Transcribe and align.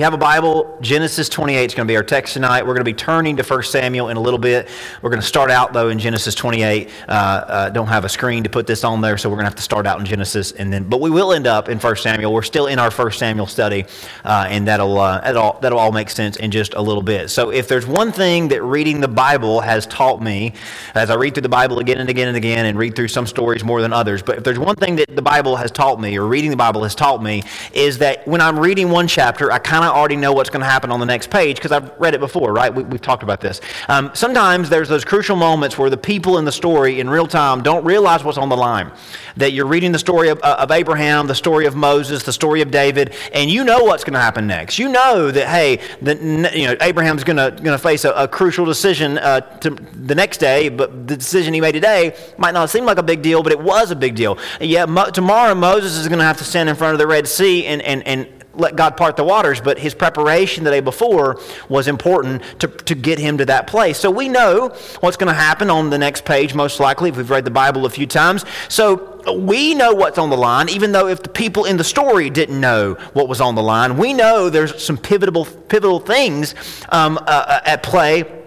you 0.00 0.04
have 0.04 0.14
a 0.14 0.16
Bible, 0.16 0.78
Genesis 0.80 1.28
28 1.28 1.62
is 1.62 1.74
going 1.74 1.86
to 1.86 1.92
be 1.92 1.94
our 1.94 2.02
text 2.02 2.32
tonight. 2.32 2.62
We're 2.62 2.72
going 2.72 2.78
to 2.78 2.84
be 2.84 2.94
turning 2.94 3.36
to 3.36 3.42
1 3.42 3.62
Samuel 3.64 4.08
in 4.08 4.16
a 4.16 4.20
little 4.20 4.38
bit. 4.38 4.70
We're 5.02 5.10
going 5.10 5.20
to 5.20 5.26
start 5.26 5.50
out, 5.50 5.74
though, 5.74 5.90
in 5.90 5.98
Genesis 5.98 6.34
28. 6.34 6.88
Uh, 7.06 7.12
uh, 7.12 7.68
don't 7.68 7.86
have 7.86 8.06
a 8.06 8.08
screen 8.08 8.42
to 8.44 8.48
put 8.48 8.66
this 8.66 8.82
on 8.82 9.02
there, 9.02 9.18
so 9.18 9.28
we're 9.28 9.36
going 9.36 9.44
to 9.44 9.50
have 9.50 9.56
to 9.56 9.62
start 9.62 9.86
out 9.86 10.00
in 10.00 10.06
Genesis. 10.06 10.52
and 10.52 10.72
then, 10.72 10.84
But 10.84 11.02
we 11.02 11.10
will 11.10 11.34
end 11.34 11.46
up 11.46 11.68
in 11.68 11.78
1 11.78 11.96
Samuel. 11.96 12.32
We're 12.32 12.40
still 12.40 12.66
in 12.66 12.78
our 12.78 12.90
1 12.90 13.12
Samuel 13.12 13.46
study, 13.46 13.84
uh, 14.24 14.46
and 14.48 14.66
that'll, 14.66 14.98
uh, 14.98 15.20
that'll, 15.20 15.58
that'll 15.60 15.78
all 15.78 15.92
make 15.92 16.08
sense 16.08 16.36
in 16.36 16.50
just 16.50 16.72
a 16.72 16.80
little 16.80 17.02
bit. 17.02 17.28
So 17.28 17.50
if 17.50 17.68
there's 17.68 17.86
one 17.86 18.10
thing 18.10 18.48
that 18.48 18.62
reading 18.62 19.02
the 19.02 19.08
Bible 19.08 19.60
has 19.60 19.86
taught 19.86 20.22
me, 20.22 20.54
as 20.94 21.10
I 21.10 21.16
read 21.16 21.34
through 21.34 21.42
the 21.42 21.50
Bible 21.50 21.78
again 21.78 21.98
and 21.98 22.08
again 22.08 22.28
and 22.28 22.38
again 22.38 22.64
and 22.64 22.78
read 22.78 22.96
through 22.96 23.08
some 23.08 23.26
stories 23.26 23.62
more 23.64 23.82
than 23.82 23.92
others, 23.92 24.22
but 24.22 24.38
if 24.38 24.44
there's 24.44 24.58
one 24.58 24.76
thing 24.76 24.96
that 24.96 25.14
the 25.14 25.20
Bible 25.20 25.56
has 25.56 25.70
taught 25.70 26.00
me, 26.00 26.16
or 26.16 26.26
reading 26.26 26.48
the 26.48 26.56
Bible 26.56 26.84
has 26.84 26.94
taught 26.94 27.22
me, 27.22 27.42
is 27.74 27.98
that 27.98 28.26
when 28.26 28.40
I'm 28.40 28.58
reading 28.58 28.88
one 28.88 29.06
chapter, 29.06 29.52
I 29.52 29.58
kind 29.58 29.84
of 29.84 29.89
already 29.90 30.16
know 30.16 30.32
what's 30.32 30.50
going 30.50 30.60
to 30.60 30.66
happen 30.66 30.90
on 30.90 31.00
the 31.00 31.06
next 31.06 31.30
page 31.30 31.56
because 31.56 31.72
I've 31.72 31.90
read 31.98 32.14
it 32.14 32.20
before, 32.20 32.52
right? 32.52 32.74
We, 32.74 32.82
have 32.82 33.02
talked 33.02 33.22
about 33.22 33.40
this. 33.40 33.60
Um, 33.88 34.10
sometimes 34.14 34.68
there's 34.68 34.88
those 34.88 35.04
crucial 35.04 35.36
moments 35.36 35.78
where 35.78 35.90
the 35.90 35.96
people 35.96 36.38
in 36.38 36.44
the 36.44 36.52
story 36.52 37.00
in 37.00 37.08
real 37.08 37.26
time 37.26 37.62
don't 37.62 37.84
realize 37.84 38.24
what's 38.24 38.38
on 38.38 38.48
the 38.48 38.56
line. 38.56 38.90
That 39.36 39.52
you're 39.52 39.66
reading 39.66 39.92
the 39.92 39.98
story 39.98 40.28
of, 40.28 40.40
uh, 40.42 40.56
of 40.58 40.70
Abraham, 40.70 41.26
the 41.26 41.34
story 41.34 41.66
of 41.66 41.74
Moses, 41.74 42.22
the 42.22 42.32
story 42.32 42.62
of 42.62 42.70
David, 42.70 43.14
and 43.32 43.50
you 43.50 43.64
know 43.64 43.84
what's 43.84 44.04
going 44.04 44.14
to 44.14 44.20
happen 44.20 44.46
next. 44.46 44.78
You 44.78 44.88
know 44.88 45.30
that, 45.30 45.48
hey, 45.48 45.80
the, 46.02 46.16
you 46.54 46.66
know, 46.66 46.76
Abraham's 46.80 47.24
going 47.24 47.36
to 47.36 47.78
face 47.78 48.04
a, 48.04 48.12
a, 48.12 48.28
crucial 48.28 48.64
decision 48.64 49.18
uh, 49.18 49.40
to 49.40 49.70
the 49.70 50.14
next 50.14 50.38
day, 50.38 50.68
but 50.68 51.06
the 51.08 51.16
decision 51.16 51.54
he 51.54 51.60
made 51.60 51.72
today 51.72 52.16
might 52.38 52.54
not 52.54 52.70
seem 52.70 52.84
like 52.84 52.98
a 52.98 53.02
big 53.02 53.22
deal, 53.22 53.42
but 53.42 53.52
it 53.52 53.60
was 53.60 53.90
a 53.90 53.96
big 53.96 54.14
deal. 54.14 54.38
Yeah, 54.60 54.86
mo- 54.86 55.10
tomorrow 55.10 55.54
Moses 55.54 55.96
is 55.96 56.08
going 56.08 56.18
to 56.18 56.24
have 56.24 56.38
to 56.38 56.44
stand 56.44 56.68
in 56.68 56.76
front 56.76 56.92
of 56.92 56.98
the 56.98 57.06
Red 57.06 57.26
Sea 57.26 57.66
and, 57.66 57.82
and, 57.82 58.06
and 58.06 58.39
let 58.60 58.76
God 58.76 58.96
part 58.96 59.16
the 59.16 59.24
waters, 59.24 59.60
but 59.60 59.78
his 59.78 59.94
preparation 59.94 60.64
the 60.64 60.70
day 60.70 60.80
before 60.80 61.40
was 61.68 61.88
important 61.88 62.42
to, 62.60 62.68
to 62.68 62.94
get 62.94 63.18
him 63.18 63.38
to 63.38 63.46
that 63.46 63.66
place. 63.66 63.98
So 63.98 64.10
we 64.10 64.28
know 64.28 64.68
what's 65.00 65.16
going 65.16 65.28
to 65.28 65.40
happen 65.40 65.70
on 65.70 65.90
the 65.90 65.98
next 65.98 66.24
page, 66.24 66.54
most 66.54 66.80
likely, 66.80 67.10
if 67.10 67.16
we've 67.16 67.30
read 67.30 67.44
the 67.44 67.50
Bible 67.50 67.86
a 67.86 67.90
few 67.90 68.06
times. 68.06 68.44
So 68.68 69.22
we 69.32 69.74
know 69.74 69.92
what's 69.92 70.18
on 70.18 70.30
the 70.30 70.36
line, 70.36 70.68
even 70.68 70.92
though 70.92 71.08
if 71.08 71.22
the 71.22 71.28
people 71.28 71.64
in 71.64 71.76
the 71.76 71.84
story 71.84 72.30
didn't 72.30 72.60
know 72.60 72.94
what 73.12 73.28
was 73.28 73.40
on 73.40 73.54
the 73.54 73.62
line, 73.62 73.96
we 73.96 74.12
know 74.12 74.50
there's 74.50 74.82
some 74.82 74.96
pivotal, 74.96 75.44
pivotal 75.44 76.00
things 76.00 76.54
um, 76.90 77.18
uh, 77.18 77.22
uh 77.26 77.60
at 77.64 77.82
play 77.82 78.39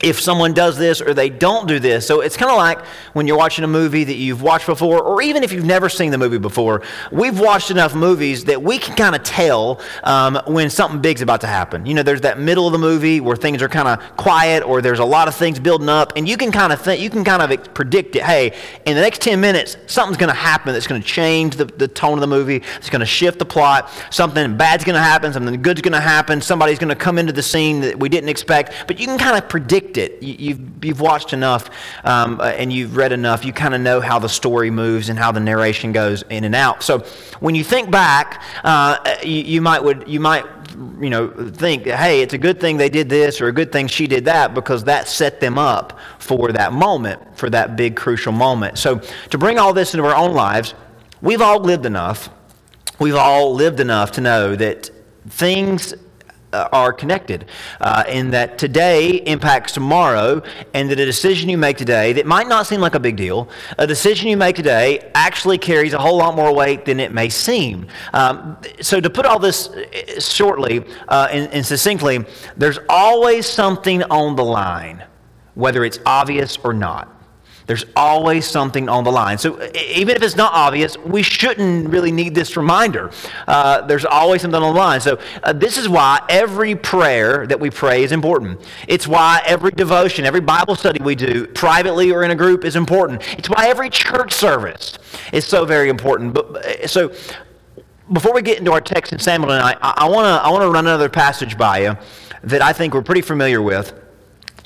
if 0.00 0.20
someone 0.20 0.52
does 0.52 0.76
this 0.76 1.00
or 1.00 1.14
they 1.14 1.30
don't 1.30 1.66
do 1.66 1.78
this. 1.78 2.06
So 2.06 2.20
it's 2.20 2.36
kind 2.36 2.50
of 2.50 2.58
like 2.58 2.84
when 3.14 3.26
you're 3.26 3.38
watching 3.38 3.64
a 3.64 3.68
movie 3.68 4.04
that 4.04 4.16
you've 4.16 4.42
watched 4.42 4.66
before, 4.66 5.02
or 5.02 5.22
even 5.22 5.42
if 5.42 5.52
you've 5.52 5.64
never 5.64 5.88
seen 5.88 6.10
the 6.10 6.18
movie 6.18 6.38
before. 6.38 6.82
We've 7.10 7.38
watched 7.38 7.70
enough 7.70 7.94
movies 7.94 8.44
that 8.44 8.62
we 8.62 8.78
can 8.78 8.94
kind 8.94 9.14
of 9.14 9.22
tell 9.22 9.80
um, 10.04 10.38
when 10.46 10.68
something 10.68 11.00
big's 11.00 11.22
about 11.22 11.40
to 11.40 11.46
happen. 11.46 11.86
You 11.86 11.94
know, 11.94 12.02
there's 12.02 12.20
that 12.22 12.38
middle 12.38 12.66
of 12.66 12.72
the 12.72 12.78
movie 12.78 13.20
where 13.20 13.36
things 13.36 13.62
are 13.62 13.68
kind 13.68 13.88
of 13.88 14.16
quiet, 14.16 14.62
or 14.62 14.82
there's 14.82 14.98
a 14.98 15.04
lot 15.04 15.28
of 15.28 15.34
things 15.34 15.58
building 15.58 15.88
up, 15.88 16.12
and 16.14 16.28
you 16.28 16.36
can 16.36 16.52
kind 16.52 16.74
of 16.74 16.80
think, 16.80 17.00
you 17.00 17.08
can 17.08 17.24
kind 17.24 17.40
of 17.40 17.74
predict 17.74 18.16
it. 18.16 18.22
Hey, 18.22 18.54
in 18.84 18.96
the 18.96 19.00
next 19.00 19.22
10 19.22 19.40
minutes, 19.40 19.78
something's 19.86 20.18
going 20.18 20.28
to 20.28 20.34
happen 20.34 20.74
that's 20.74 20.86
going 20.86 21.00
to 21.00 21.06
change 21.06 21.56
the, 21.56 21.64
the 21.64 21.88
tone 21.88 22.14
of 22.14 22.20
the 22.20 22.26
movie. 22.26 22.62
It's 22.76 22.90
going 22.90 23.00
to 23.00 23.06
shift 23.06 23.38
the 23.38 23.46
plot. 23.46 23.90
Something 24.10 24.58
bad's 24.58 24.84
going 24.84 24.94
to 24.94 25.00
happen. 25.00 25.32
Something 25.32 25.62
good's 25.62 25.80
going 25.80 25.92
to 25.92 26.00
happen. 26.00 26.42
Somebody's 26.42 26.78
going 26.78 26.90
to 26.90 26.96
come 26.96 27.18
into 27.18 27.32
the 27.32 27.42
scene 27.42 27.80
that 27.80 27.98
we 27.98 28.10
didn't 28.10 28.28
expect. 28.28 28.74
But 28.86 29.00
you 29.00 29.06
can 29.06 29.18
kind 29.18 29.38
of 29.38 29.48
predict 29.48 29.85
predict 29.86 30.22
it. 30.22 30.22
You, 30.22 30.54
have 30.54 30.84
you've 30.84 31.00
watched 31.00 31.32
enough 31.32 31.70
um, 32.04 32.40
uh, 32.40 32.44
and 32.44 32.72
you've 32.72 32.96
read 32.96 33.12
enough. 33.12 33.44
You 33.44 33.52
kind 33.52 33.74
of 33.74 33.80
know 33.80 34.00
how 34.00 34.18
the 34.18 34.28
story 34.28 34.70
moves 34.70 35.08
and 35.08 35.18
how 35.18 35.32
the 35.32 35.40
narration 35.40 35.92
goes 35.92 36.22
in 36.30 36.44
and 36.44 36.54
out. 36.54 36.82
So 36.82 37.00
when 37.40 37.54
you 37.54 37.64
think 37.64 37.90
back, 37.90 38.42
uh, 38.64 39.16
you, 39.22 39.42
you, 39.42 39.60
might 39.60 39.82
would 39.82 40.04
you 40.06 40.20
might 40.20 40.44
you 41.00 41.10
know 41.10 41.28
think, 41.50 41.84
hey, 41.86 42.22
it's 42.22 42.34
a 42.34 42.38
good 42.38 42.60
thing 42.60 42.76
they 42.76 42.88
did 42.88 43.08
this 43.08 43.40
or 43.40 43.48
a 43.48 43.52
good 43.52 43.72
thing 43.72 43.86
she 43.86 44.06
did 44.06 44.24
that 44.26 44.54
because 44.54 44.84
that 44.84 45.08
set 45.08 45.40
them 45.40 45.58
up 45.58 45.98
for 46.18 46.52
that 46.52 46.72
moment, 46.72 47.20
for 47.36 47.50
that 47.50 47.76
big 47.76 47.96
crucial 47.96 48.32
moment. 48.32 48.78
So 48.78 49.00
to 49.30 49.38
bring 49.38 49.58
all 49.58 49.72
this 49.72 49.94
into 49.94 50.06
our 50.06 50.16
own 50.16 50.34
lives, 50.34 50.74
we've 51.22 51.42
all 51.42 51.60
lived 51.60 51.86
enough. 51.86 52.30
We've 52.98 53.16
all 53.16 53.54
lived 53.54 53.80
enough 53.80 54.12
to 54.12 54.22
know 54.22 54.56
that 54.56 54.90
things 55.28 55.92
uh, 55.92 55.96
are 56.72 56.92
connected 56.92 57.46
uh, 57.80 58.04
in 58.08 58.30
that 58.30 58.58
today 58.58 59.16
impacts 59.26 59.72
tomorrow 59.72 60.42
and 60.74 60.90
that 60.90 60.98
a 61.00 61.04
decision 61.04 61.48
you 61.48 61.58
make 61.58 61.76
today 61.76 62.12
that 62.12 62.26
might 62.26 62.48
not 62.48 62.66
seem 62.66 62.80
like 62.80 62.94
a 62.94 63.00
big 63.00 63.16
deal 63.16 63.48
a 63.78 63.86
decision 63.86 64.28
you 64.28 64.36
make 64.36 64.56
today 64.56 65.10
actually 65.14 65.58
carries 65.58 65.92
a 65.92 65.98
whole 65.98 66.16
lot 66.16 66.34
more 66.34 66.54
weight 66.54 66.84
than 66.84 67.00
it 67.00 67.12
may 67.12 67.28
seem. 67.28 67.86
Um, 68.12 68.56
so 68.80 69.00
to 69.00 69.10
put 69.10 69.26
all 69.26 69.38
this 69.38 69.68
uh, 69.68 70.20
shortly 70.20 70.84
uh, 71.08 71.28
and, 71.30 71.52
and 71.52 71.64
succinctly 71.64 72.24
there's 72.56 72.78
always 72.88 73.46
something 73.46 74.02
on 74.04 74.36
the 74.36 74.44
line 74.44 75.04
whether 75.54 75.84
it's 75.84 75.98
obvious 76.04 76.58
or 76.62 76.74
not 76.74 77.15
there's 77.66 77.84
always 77.96 78.46
something 78.46 78.88
on 78.88 79.04
the 79.04 79.10
line. 79.10 79.38
So 79.38 79.60
even 79.74 80.16
if 80.16 80.22
it's 80.22 80.36
not 80.36 80.52
obvious, 80.52 80.96
we 80.98 81.22
shouldn't 81.22 81.88
really 81.88 82.12
need 82.12 82.34
this 82.34 82.56
reminder. 82.56 83.10
Uh, 83.46 83.82
there's 83.82 84.04
always 84.04 84.42
something 84.42 84.60
on 84.60 84.74
the 84.74 84.78
line. 84.78 85.00
So 85.00 85.18
uh, 85.42 85.52
this 85.52 85.76
is 85.76 85.88
why 85.88 86.24
every 86.28 86.76
prayer 86.76 87.46
that 87.46 87.58
we 87.58 87.70
pray 87.70 88.04
is 88.04 88.12
important. 88.12 88.60
It's 88.86 89.08
why 89.08 89.42
every 89.44 89.72
devotion, 89.72 90.24
every 90.24 90.40
Bible 90.40 90.76
study 90.76 91.02
we 91.02 91.16
do, 91.16 91.46
privately 91.48 92.12
or 92.12 92.22
in 92.22 92.30
a 92.30 92.36
group, 92.36 92.64
is 92.64 92.76
important. 92.76 93.22
It's 93.36 93.50
why 93.50 93.66
every 93.68 93.90
church 93.90 94.32
service 94.32 94.96
is 95.32 95.44
so 95.44 95.64
very 95.64 95.88
important. 95.88 96.34
But 96.34 96.88
so 96.88 97.12
before 98.12 98.32
we 98.32 98.42
get 98.42 98.58
into 98.58 98.70
our 98.70 98.80
text 98.80 99.12
in 99.12 99.18
Samuel 99.18 99.50
tonight, 99.50 99.78
I 99.82 100.08
want 100.08 100.26
to 100.26 100.46
I 100.46 100.50
want 100.50 100.62
to 100.62 100.70
run 100.70 100.86
another 100.86 101.08
passage 101.08 101.58
by 101.58 101.80
you 101.80 101.96
that 102.44 102.62
I 102.62 102.72
think 102.72 102.94
we're 102.94 103.02
pretty 103.02 103.22
familiar 103.22 103.60
with. 103.60 104.05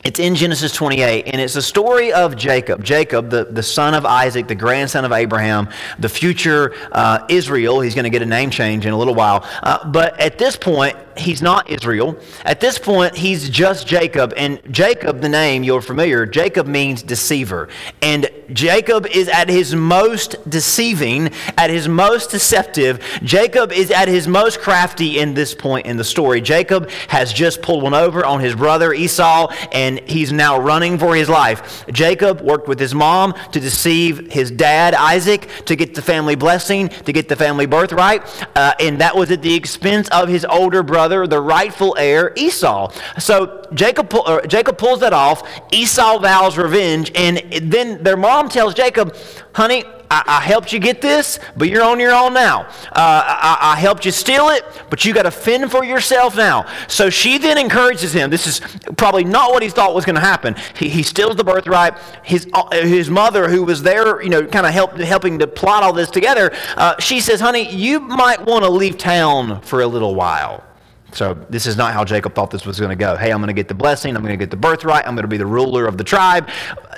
It's 0.03 0.19
in 0.19 0.35
Genesis 0.35 0.73
28, 0.73 1.27
and 1.27 1.43
it's 1.43 1.53
the 1.53 1.61
story 1.61 2.11
of 2.11 2.35
Jacob. 2.35 2.83
Jacob, 2.83 3.29
the, 3.29 3.45
the 3.45 3.63
son 3.63 3.93
of 3.93 4.07
Isaac, 4.07 4.49
the 4.49 4.55
grandson 4.55 5.05
of 5.05 5.13
Abraham, 5.13 5.69
the 5.99 6.09
future 6.09 6.75
uh, 6.93 7.27
Israel. 7.29 7.83
He's 7.83 7.95
going 7.95 8.05
to 8.05 8.11
get 8.11 8.23
a 8.23 8.27
name 8.27 8.49
change 8.49 8.87
in 8.87 8.95
a 8.95 8.97
little 8.97 9.15
while. 9.15 9.47
Uh, 9.63 9.87
but 9.91 10.19
at 10.19 10.39
this 10.39 10.57
point, 10.57 10.97
he's 11.17 11.43
not 11.43 11.71
Israel. 11.71 12.19
At 12.45 12.61
this 12.61 12.79
point, 12.79 13.17
he's 13.17 13.49
just 13.49 13.87
Jacob. 13.87 14.33
And 14.37 14.61
Jacob, 14.71 15.21
the 15.21 15.29
name 15.29 15.63
you're 15.63 15.83
familiar, 15.83 16.27
Jacob 16.27 16.67
means 16.67 17.03
deceiver. 17.03 17.69
And 18.03 18.29
Jacob 18.53 19.07
is 19.07 19.29
at 19.29 19.49
his 19.49 19.75
most 19.75 20.37
deceiving, 20.49 21.31
at 21.57 21.71
his 21.71 21.89
most 21.89 22.31
deceptive. 22.31 23.03
Jacob 23.23 23.73
is 23.73 23.91
at 23.91 24.09
his 24.09 24.27
most 24.27 24.61
crafty 24.61 25.19
in 25.19 25.35
this 25.35 25.55
point 25.55 25.87
in 25.87 25.97
the 25.97 26.05
story. 26.05 26.41
Jacob 26.41 26.91
has 27.09 27.33
just 27.33 27.63
pulled 27.63 27.83
one 27.83 27.95
over 27.95 28.25
on 28.25 28.41
his 28.41 28.55
brother 28.55 28.93
Esau, 28.93 29.53
and 29.73 30.01
he's 30.01 30.33
now 30.33 30.59
running 30.59 30.99
for 30.99 31.15
his 31.15 31.29
life. 31.29 31.85
Jacob 31.93 32.41
worked 32.41 32.69
with 32.69 32.79
his 32.79 32.95
mom 32.95 33.35
to 33.53 33.61
deceive 33.61 34.31
his 34.33 34.51
dad, 34.51 34.95
Isaac, 34.95 35.49
to 35.67 35.77
get 35.77 35.95
the 35.95 36.03
family 36.03 36.35
blessing, 36.35 36.89
to 36.89 37.13
get 37.13 37.29
the 37.29 37.37
family 37.37 37.67
birthright, 37.67 38.23
uh, 38.57 38.75
and 38.81 39.01
that 39.01 39.17
was 39.17 39.31
at 39.31 39.43
the 39.43 39.55
expense 39.55 40.09
of 40.11 40.29
his 40.29 40.45
older 40.45 40.83
brother, 40.83 41.10
the 41.27 41.41
rightful 41.41 41.97
heir, 41.99 42.33
Esau. 42.37 42.93
So 43.19 43.67
Jacob, 43.75 44.13
Jacob 44.49 44.79
pulls 44.79 45.01
that 45.01 45.13
off. 45.13 45.43
Esau 45.73 46.19
vows 46.19 46.57
revenge, 46.57 47.13
and 47.15 47.39
then 47.63 48.03
their 48.03 48.17
mom 48.17 48.49
tells 48.49 48.75
Jacob, 48.75 49.17
honey, 49.55 49.85
I, 50.11 50.25
I, 50.27 50.41
helped 50.41 50.73
you 50.73 50.81
get 50.81 51.01
this, 51.01 51.39
but 51.57 51.69
you're 51.69 51.85
on 51.85 52.01
your 52.01 52.13
own 52.13 52.35
now. 52.35 52.63
Uh, 52.63 52.93
I, 52.97 53.59
I, 53.61 53.77
helped 53.77 54.05
you 54.05 54.11
steal 54.11 54.49
it, 54.49 54.65
but 54.91 55.05
you 55.05 55.15
got 55.15 55.23
to 55.23 55.31
fend 55.31 55.71
for 55.71 55.85
yourself 55.85 56.37
now. 56.37 56.67
So 56.89 57.11
she 57.11 57.39
then 57.39 57.57
encourages 57.59 58.13
him. 58.13 58.29
This 58.29 58.47
is 58.49 58.61
probably 58.97 59.23
not 59.23 59.53
what 59.53 59.63
he 59.63 59.69
thought 59.69 59.95
was 59.95 60.05
going 60.05 60.17
to 60.17 60.21
happen. 60.21 60.57
He, 60.77 60.89
he 60.89 61.05
steals 61.05 61.37
the 61.37 61.45
birthright. 61.45 61.97
His, 62.25 62.49
uh, 62.53 62.69
his 62.73 63.09
mother, 63.09 63.49
who 63.49 63.63
was 63.63 63.85
there, 63.85 64.21
you 64.21 64.31
know, 64.31 64.45
kind 64.47 64.67
of 64.67 64.73
help, 64.73 64.97
helping 64.97 65.39
to 65.39 65.47
plot 65.47 65.85
all 65.85 65.93
this 65.93 66.11
together, 66.11 66.51
uh, 66.77 66.99
she 66.99 67.21
says, 67.21 67.41
honey, 67.41 67.73
you 67.73 68.01
might 68.01 68.45
want 68.45 68.65
to 68.65 68.71
leave 68.71 68.99
town 68.99 69.61
for 69.61 69.81
a 69.81 69.87
little 69.87 70.17
while. 70.17 70.65
So 71.13 71.35
this 71.49 71.67
is 71.67 71.77
not 71.77 71.93
how 71.93 72.05
Jacob 72.05 72.35
thought 72.35 72.51
this 72.51 72.65
was 72.65 72.79
going 72.79 72.91
to 72.91 72.97
go. 72.97 73.17
Hey, 73.17 73.33
I'm 73.33 73.39
going 73.39 73.49
to 73.49 73.53
get 73.53 73.69
the 73.69 73.75
blessing. 73.75 74.17
I'm 74.17 74.23
going 74.23 74.33
to 74.33 74.43
get 74.43 74.51
the 74.51 74.57
birthright. 74.57 75.07
I'm 75.07 75.15
going 75.15 75.23
to 75.25 75.29
be 75.29 75.37
the 75.37 75.47
ruler 75.47 75.87
of 75.87 75.99
the 75.99 76.05
tribe. 76.05 76.49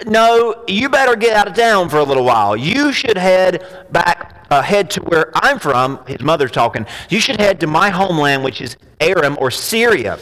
No, 0.06 0.64
you 0.68 0.88
better 0.88 1.16
get 1.16 1.36
out 1.36 1.48
of 1.48 1.54
town 1.54 1.88
for 1.88 1.98
a 1.98 2.04
little 2.04 2.24
while. 2.24 2.56
You 2.56 2.92
should 2.92 3.16
head 3.16 3.86
back, 3.90 4.46
uh, 4.50 4.62
head 4.62 4.90
to 4.90 5.02
where 5.02 5.30
I'm 5.34 5.58
from. 5.58 6.04
His 6.06 6.20
mother's 6.20 6.50
talking. 6.50 6.86
You 7.08 7.20
should 7.20 7.40
head 7.40 7.60
to 7.60 7.66
my 7.66 7.90
homeland, 7.90 8.44
which 8.44 8.60
is 8.60 8.76
Aram 9.00 9.36
or 9.40 9.50
Syria. 9.50 10.18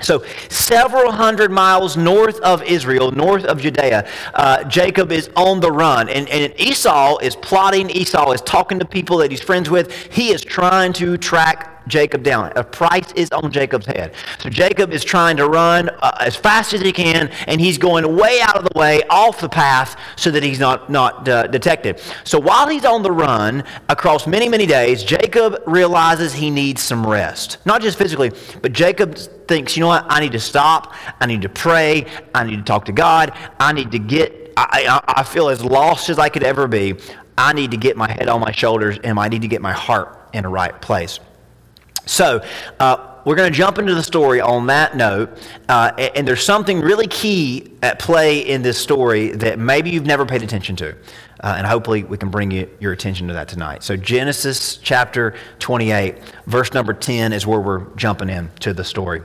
So, 0.00 0.24
several 0.48 1.12
hundred 1.12 1.52
miles 1.52 1.96
north 1.96 2.40
of 2.40 2.62
Israel, 2.64 3.12
north 3.12 3.44
of 3.44 3.60
Judea, 3.60 4.08
uh, 4.34 4.64
Jacob 4.64 5.12
is 5.12 5.30
on 5.36 5.60
the 5.60 5.70
run. 5.70 6.08
And, 6.08 6.28
and 6.28 6.52
Esau 6.58 7.18
is 7.18 7.36
plotting. 7.36 7.88
Esau 7.90 8.32
is 8.32 8.40
talking 8.40 8.80
to 8.80 8.84
people 8.84 9.18
that 9.18 9.30
he's 9.30 9.42
friends 9.42 9.70
with. 9.70 9.92
He 10.12 10.32
is 10.32 10.42
trying 10.42 10.92
to 10.94 11.16
track 11.18 11.81
Jacob 11.86 12.22
down. 12.22 12.52
A 12.56 12.64
price 12.64 13.12
is 13.12 13.30
on 13.30 13.50
Jacob's 13.50 13.86
head. 13.86 14.14
So 14.38 14.48
Jacob 14.48 14.92
is 14.92 15.04
trying 15.04 15.36
to 15.36 15.48
run 15.48 15.88
uh, 15.88 16.16
as 16.20 16.36
fast 16.36 16.72
as 16.72 16.80
he 16.80 16.92
can, 16.92 17.28
and 17.46 17.60
he's 17.60 17.78
going 17.78 18.16
way 18.16 18.40
out 18.42 18.56
of 18.56 18.64
the 18.64 18.78
way, 18.78 19.02
off 19.10 19.40
the 19.40 19.48
path, 19.48 19.98
so 20.16 20.30
that 20.30 20.42
he's 20.42 20.58
not, 20.58 20.90
not 20.90 21.28
uh, 21.28 21.46
detected. 21.46 22.00
So 22.24 22.38
while 22.38 22.68
he's 22.68 22.84
on 22.84 23.02
the 23.02 23.12
run 23.12 23.64
across 23.88 24.26
many, 24.26 24.48
many 24.48 24.66
days, 24.66 25.02
Jacob 25.02 25.62
realizes 25.66 26.32
he 26.32 26.50
needs 26.50 26.82
some 26.82 27.06
rest. 27.06 27.58
Not 27.66 27.82
just 27.82 27.98
physically, 27.98 28.32
but 28.60 28.72
Jacob 28.72 29.16
thinks, 29.48 29.76
you 29.76 29.82
know 29.82 29.88
what? 29.88 30.06
I 30.08 30.20
need 30.20 30.32
to 30.32 30.40
stop. 30.40 30.94
I 31.20 31.26
need 31.26 31.42
to 31.42 31.48
pray. 31.48 32.06
I 32.34 32.44
need 32.44 32.56
to 32.56 32.62
talk 32.62 32.84
to 32.86 32.92
God. 32.92 33.32
I 33.60 33.72
need 33.72 33.90
to 33.92 33.98
get, 33.98 34.52
I, 34.56 35.02
I, 35.06 35.20
I 35.20 35.22
feel 35.22 35.48
as 35.48 35.64
lost 35.64 36.08
as 36.08 36.18
I 36.18 36.28
could 36.28 36.42
ever 36.42 36.68
be. 36.68 36.94
I 37.36 37.52
need 37.52 37.70
to 37.70 37.76
get 37.76 37.96
my 37.96 38.10
head 38.10 38.28
on 38.28 38.40
my 38.40 38.52
shoulders 38.52 38.98
and 39.02 39.18
I 39.18 39.28
need 39.28 39.42
to 39.42 39.48
get 39.48 39.62
my 39.62 39.72
heart 39.72 40.28
in 40.32 40.44
the 40.44 40.48
right 40.48 40.78
place. 40.80 41.18
So, 42.06 42.44
uh, 42.78 43.08
we're 43.24 43.36
going 43.36 43.52
to 43.52 43.56
jump 43.56 43.78
into 43.78 43.94
the 43.94 44.02
story 44.02 44.40
on 44.40 44.66
that 44.66 44.96
note. 44.96 45.38
Uh, 45.68 45.92
and 46.16 46.26
there's 46.26 46.44
something 46.44 46.80
really 46.80 47.06
key 47.06 47.72
at 47.82 47.98
play 47.98 48.40
in 48.40 48.62
this 48.62 48.78
story 48.78 49.30
that 49.30 49.58
maybe 49.58 49.90
you've 49.90 50.06
never 50.06 50.26
paid 50.26 50.42
attention 50.42 50.76
to. 50.76 50.96
Uh, 51.40 51.54
and 51.56 51.66
hopefully 51.66 52.04
we 52.04 52.16
can 52.16 52.30
bring 52.30 52.50
you, 52.50 52.68
your 52.80 52.92
attention 52.92 53.28
to 53.28 53.34
that 53.34 53.48
tonight. 53.48 53.82
So, 53.82 53.96
Genesis 53.96 54.76
chapter 54.76 55.34
28, 55.60 56.18
verse 56.46 56.72
number 56.72 56.92
10 56.92 57.32
is 57.32 57.46
where 57.46 57.60
we're 57.60 57.84
jumping 57.96 58.28
into 58.28 58.74
the 58.74 58.84
story. 58.84 59.22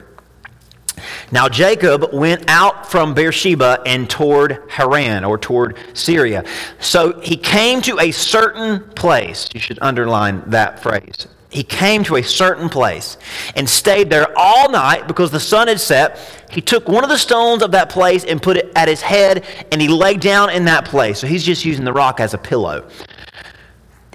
Now 1.32 1.48
Jacob 1.48 2.12
went 2.12 2.50
out 2.50 2.90
from 2.90 3.14
Beersheba 3.14 3.82
and 3.86 4.10
toward 4.10 4.64
Haran 4.68 5.24
or 5.24 5.38
toward 5.38 5.78
Syria. 5.94 6.44
So 6.80 7.20
he 7.20 7.38
came 7.38 7.82
to 7.84 8.00
a 8.00 8.10
certain 8.10 8.80
place. 8.96 9.48
You 9.54 9.60
should 9.60 9.78
underline 9.80 10.42
that 10.48 10.82
phrase. 10.82 11.28
He 11.50 11.64
came 11.64 12.04
to 12.06 12.18
a 12.18 12.24
certain 12.24 12.68
place 12.68 13.18
and 13.56 13.70
stayed 13.70 14.10
there 14.10 14.28
all 14.38 14.70
night 14.70 15.08
because 15.08 15.32
the 15.32 15.40
sun 15.40 15.70
had 15.70 15.80
set. 15.80 16.20
He 16.52 16.62
took 16.62 16.90
one 16.90 17.04
of 17.04 17.10
the 17.10 17.18
stones 17.18 17.64
of 17.64 17.72
that 17.72 17.90
place 17.90 18.26
and 18.26 18.42
put 18.42 18.58
it 18.58 18.72
at 18.76 18.90
his 18.90 19.02
head, 19.02 19.46
and 19.72 19.82
he 19.82 19.88
lay 19.88 20.16
down 20.16 20.50
in 20.50 20.66
that 20.66 20.86
place. 20.86 21.20
So 21.20 21.28
he's 21.28 21.46
just 21.46 21.64
using 21.64 21.86
the 21.86 21.94
rock 21.94 22.20
as 22.20 22.34
a 22.34 22.38
pillow. 22.38 22.90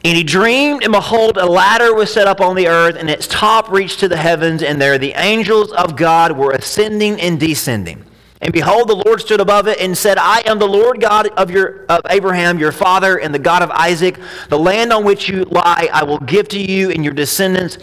And 0.05 0.17
he 0.17 0.25
dreamed, 0.25 0.83
and 0.83 0.93
behold, 0.93 1.39
a 1.39 1.47
ladder 1.47 1.95
was 1.95 2.13
set 2.13 2.27
up 2.27 2.41
on 2.41 2.57
the 2.57 2.67
earth, 2.67 2.97
and 2.97 3.09
its 3.09 3.27
top 3.29 3.71
reached 3.71 4.01
to 4.01 4.09
the 4.09 4.17
heavens, 4.17 4.63
and 4.63 4.81
there 4.81 4.99
the 4.99 5.13
angels 5.13 5.73
of 5.73 5.97
God 5.97 6.37
were 6.37 6.51
ascending 6.51 7.21
and 7.21 7.39
descending. 7.39 8.05
And 8.43 8.53
behold, 8.53 8.89
the 8.89 9.03
Lord 9.07 9.21
stood 9.21 9.41
above 9.41 9.69
it 9.69 9.81
and 9.81 9.97
said, 9.97 10.19
I 10.19 10.43
am 10.47 10.59
the 10.59 10.69
Lord 10.69 11.01
God 11.01 11.29
of, 11.29 11.51
your, 11.51 11.87
of 11.87 12.03
Abraham, 12.11 12.59
your 12.59 12.73
father, 12.73 13.19
and 13.19 13.35
the 13.35 13.39
God 13.39 13.63
of 13.63 13.71
Isaac. 13.71 14.19
The 14.49 14.59
land 14.59 14.93
on 14.93 15.05
which 15.05 15.29
you 15.29 15.45
lie 15.45 15.89
I 15.93 16.03
will 16.03 16.19
give 16.19 16.49
to 16.49 16.61
you 16.61 16.91
and 16.91 17.05
your 17.05 17.15
descendants 17.15 17.79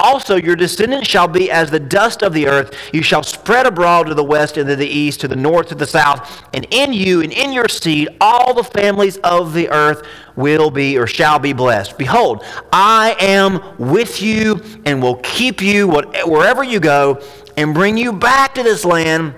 also, 0.00 0.36
your 0.36 0.56
descendants 0.56 1.08
shall 1.08 1.28
be 1.28 1.50
as 1.50 1.70
the 1.70 1.78
dust 1.78 2.22
of 2.22 2.32
the 2.32 2.46
earth. 2.46 2.74
You 2.90 3.02
shall 3.02 3.22
spread 3.22 3.66
abroad 3.66 4.04
to 4.04 4.14
the 4.14 4.24
west 4.24 4.56
and 4.56 4.66
to 4.66 4.74
the 4.74 4.86
east, 4.86 5.20
to 5.20 5.28
the 5.28 5.36
north, 5.36 5.68
to 5.68 5.74
the 5.74 5.86
south. 5.86 6.42
And 6.54 6.66
in 6.70 6.94
you 6.94 7.20
and 7.20 7.30
in 7.30 7.52
your 7.52 7.68
seed, 7.68 8.08
all 8.18 8.54
the 8.54 8.64
families 8.64 9.18
of 9.18 9.52
the 9.52 9.68
earth 9.68 10.06
will 10.36 10.70
be 10.70 10.96
or 10.96 11.06
shall 11.06 11.38
be 11.38 11.52
blessed. 11.52 11.98
Behold, 11.98 12.42
I 12.72 13.14
am 13.20 13.60
with 13.76 14.22
you 14.22 14.62
and 14.86 15.02
will 15.02 15.16
keep 15.16 15.60
you 15.60 15.88
wherever 15.88 16.64
you 16.64 16.80
go 16.80 17.20
and 17.58 17.74
bring 17.74 17.98
you 17.98 18.12
back 18.14 18.54
to 18.54 18.62
this 18.62 18.86
land. 18.86 19.34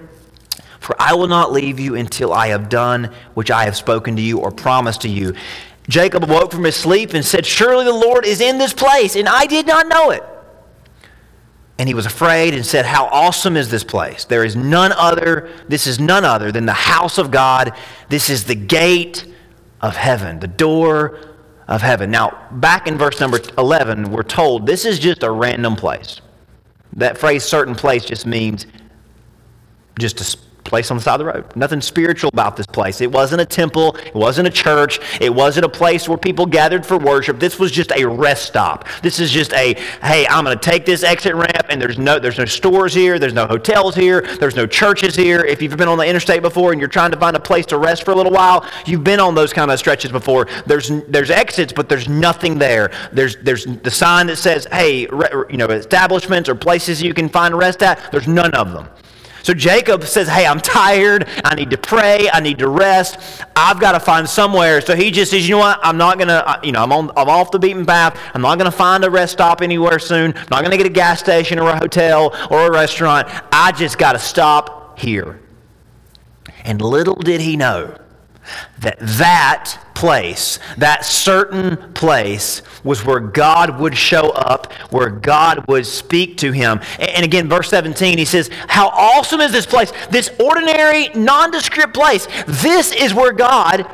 For 0.82 0.96
I 0.98 1.14
will 1.14 1.28
not 1.28 1.52
leave 1.52 1.78
you 1.78 1.94
until 1.94 2.32
I 2.32 2.48
have 2.48 2.68
done 2.68 3.12
which 3.34 3.52
I 3.52 3.64
have 3.64 3.76
spoken 3.76 4.16
to 4.16 4.22
you 4.22 4.40
or 4.40 4.50
promised 4.50 5.02
to 5.02 5.08
you. 5.08 5.34
Jacob 5.88 6.24
awoke 6.24 6.50
from 6.50 6.64
his 6.64 6.74
sleep 6.74 7.14
and 7.14 7.24
said, 7.24 7.46
Surely 7.46 7.84
the 7.84 7.92
Lord 7.92 8.26
is 8.26 8.40
in 8.40 8.58
this 8.58 8.72
place, 8.72 9.14
and 9.14 9.28
I 9.28 9.46
did 9.46 9.66
not 9.66 9.86
know 9.86 10.10
it. 10.10 10.24
And 11.78 11.88
he 11.88 11.94
was 11.94 12.04
afraid 12.04 12.54
and 12.54 12.66
said, 12.66 12.84
How 12.84 13.06
awesome 13.06 13.56
is 13.56 13.70
this 13.70 13.84
place? 13.84 14.24
There 14.24 14.44
is 14.44 14.56
none 14.56 14.92
other, 14.92 15.50
this 15.68 15.86
is 15.86 16.00
none 16.00 16.24
other 16.24 16.50
than 16.50 16.66
the 16.66 16.72
house 16.72 17.16
of 17.16 17.30
God. 17.30 17.76
This 18.08 18.28
is 18.28 18.44
the 18.44 18.54
gate 18.56 19.24
of 19.80 19.94
heaven, 19.96 20.40
the 20.40 20.48
door 20.48 21.20
of 21.68 21.80
heaven. 21.80 22.10
Now, 22.10 22.48
back 22.50 22.88
in 22.88 22.98
verse 22.98 23.20
number 23.20 23.38
11, 23.56 24.10
we're 24.10 24.24
told 24.24 24.66
this 24.66 24.84
is 24.84 24.98
just 24.98 25.22
a 25.22 25.30
random 25.30 25.76
place. 25.76 26.20
That 26.94 27.18
phrase, 27.18 27.44
certain 27.44 27.76
place, 27.76 28.04
just 28.04 28.26
means 28.26 28.66
just 29.98 30.20
a 30.20 30.51
place 30.72 30.90
on 30.90 30.96
the 30.96 31.02
side 31.02 31.20
of 31.20 31.26
the 31.26 31.26
road. 31.26 31.44
Nothing 31.54 31.82
spiritual 31.82 32.30
about 32.32 32.56
this 32.56 32.64
place. 32.64 33.02
It 33.02 33.12
wasn't 33.12 33.42
a 33.42 33.44
temple. 33.44 33.94
It 34.06 34.14
wasn't 34.14 34.48
a 34.48 34.50
church. 34.50 35.00
It 35.20 35.28
wasn't 35.28 35.66
a 35.66 35.68
place 35.68 36.08
where 36.08 36.16
people 36.16 36.46
gathered 36.46 36.86
for 36.86 36.96
worship. 36.96 37.38
This 37.38 37.58
was 37.58 37.70
just 37.70 37.92
a 37.92 38.06
rest 38.06 38.46
stop. 38.46 38.88
This 39.02 39.20
is 39.20 39.30
just 39.30 39.52
a, 39.52 39.74
hey, 40.00 40.26
I'm 40.28 40.44
going 40.44 40.58
to 40.58 40.70
take 40.70 40.86
this 40.86 41.02
exit 41.02 41.34
ramp, 41.34 41.66
and 41.68 41.78
there's 41.78 41.98
no, 41.98 42.18
there's 42.18 42.38
no 42.38 42.46
stores 42.46 42.94
here. 42.94 43.18
There's 43.18 43.34
no 43.34 43.46
hotels 43.46 43.94
here. 43.94 44.22
There's 44.40 44.56
no 44.56 44.66
churches 44.66 45.14
here. 45.14 45.44
If 45.44 45.60
you've 45.60 45.76
been 45.76 45.88
on 45.88 45.98
the 45.98 46.06
interstate 46.06 46.40
before 46.40 46.72
and 46.72 46.80
you're 46.80 46.88
trying 46.88 47.10
to 47.10 47.18
find 47.18 47.36
a 47.36 47.40
place 47.40 47.66
to 47.66 47.76
rest 47.76 48.06
for 48.06 48.12
a 48.12 48.14
little 48.14 48.32
while, 48.32 48.66
you've 48.86 49.04
been 49.04 49.20
on 49.20 49.34
those 49.34 49.52
kind 49.52 49.70
of 49.70 49.78
stretches 49.78 50.10
before. 50.10 50.48
There's, 50.64 50.88
there's 51.06 51.30
exits, 51.30 51.74
but 51.74 51.90
there's 51.90 52.08
nothing 52.08 52.58
there. 52.58 52.92
There's, 53.12 53.36
there's 53.42 53.66
the 53.66 53.90
sign 53.90 54.26
that 54.28 54.36
says, 54.36 54.66
hey, 54.72 55.04
re, 55.08 55.28
you 55.50 55.58
know, 55.58 55.66
establishments 55.66 56.48
or 56.48 56.54
places 56.54 57.02
you 57.02 57.12
can 57.12 57.28
find 57.28 57.54
rest 57.54 57.82
at. 57.82 58.10
There's 58.10 58.26
none 58.26 58.54
of 58.54 58.72
them. 58.72 58.88
So 59.42 59.54
Jacob 59.54 60.04
says, 60.04 60.28
Hey, 60.28 60.46
I'm 60.46 60.60
tired. 60.60 61.28
I 61.44 61.54
need 61.54 61.70
to 61.70 61.78
pray. 61.78 62.28
I 62.32 62.40
need 62.40 62.58
to 62.58 62.68
rest. 62.68 63.44
I've 63.56 63.80
got 63.80 63.92
to 63.92 64.00
find 64.00 64.28
somewhere. 64.28 64.80
So 64.80 64.94
he 64.94 65.10
just 65.10 65.30
says, 65.30 65.48
You 65.48 65.56
know 65.56 65.60
what? 65.60 65.80
I'm 65.82 65.96
not 65.96 66.18
going 66.18 66.28
to, 66.28 66.60
you 66.62 66.72
know, 66.72 66.82
I'm, 66.82 66.92
on, 66.92 67.10
I'm 67.16 67.28
off 67.28 67.50
the 67.50 67.58
beaten 67.58 67.84
path. 67.84 68.18
I'm 68.34 68.42
not 68.42 68.58
going 68.58 68.70
to 68.70 68.76
find 68.76 69.04
a 69.04 69.10
rest 69.10 69.32
stop 69.32 69.62
anywhere 69.62 69.98
soon. 69.98 70.34
I'm 70.36 70.46
not 70.50 70.60
going 70.60 70.70
to 70.70 70.76
get 70.76 70.86
a 70.86 70.90
gas 70.90 71.20
station 71.20 71.58
or 71.58 71.70
a 71.70 71.78
hotel 71.78 72.34
or 72.50 72.66
a 72.66 72.70
restaurant. 72.70 73.28
I 73.52 73.72
just 73.72 73.98
got 73.98 74.12
to 74.12 74.18
stop 74.18 74.98
here. 74.98 75.40
And 76.64 76.80
little 76.80 77.16
did 77.16 77.40
he 77.40 77.56
know 77.56 77.96
that 78.80 78.98
that 79.00 79.78
place, 80.02 80.58
that 80.78 81.04
certain 81.04 81.76
place, 81.92 82.62
was 82.82 83.06
where 83.06 83.20
God 83.20 83.78
would 83.78 83.96
show 83.96 84.30
up, 84.30 84.72
where 84.90 85.10
God 85.10 85.64
would 85.68 85.86
speak 85.86 86.38
to 86.38 86.50
him. 86.50 86.80
And 86.98 87.24
again, 87.24 87.48
verse 87.48 87.70
17, 87.70 88.18
he 88.18 88.24
says, 88.24 88.50
How 88.66 88.88
awesome 88.88 89.40
is 89.40 89.52
this 89.52 89.64
place? 89.64 89.92
This 90.10 90.28
ordinary, 90.40 91.10
nondescript 91.10 91.94
place. 91.94 92.26
This 92.48 92.90
is 92.90 93.14
where 93.14 93.30
God 93.30 93.88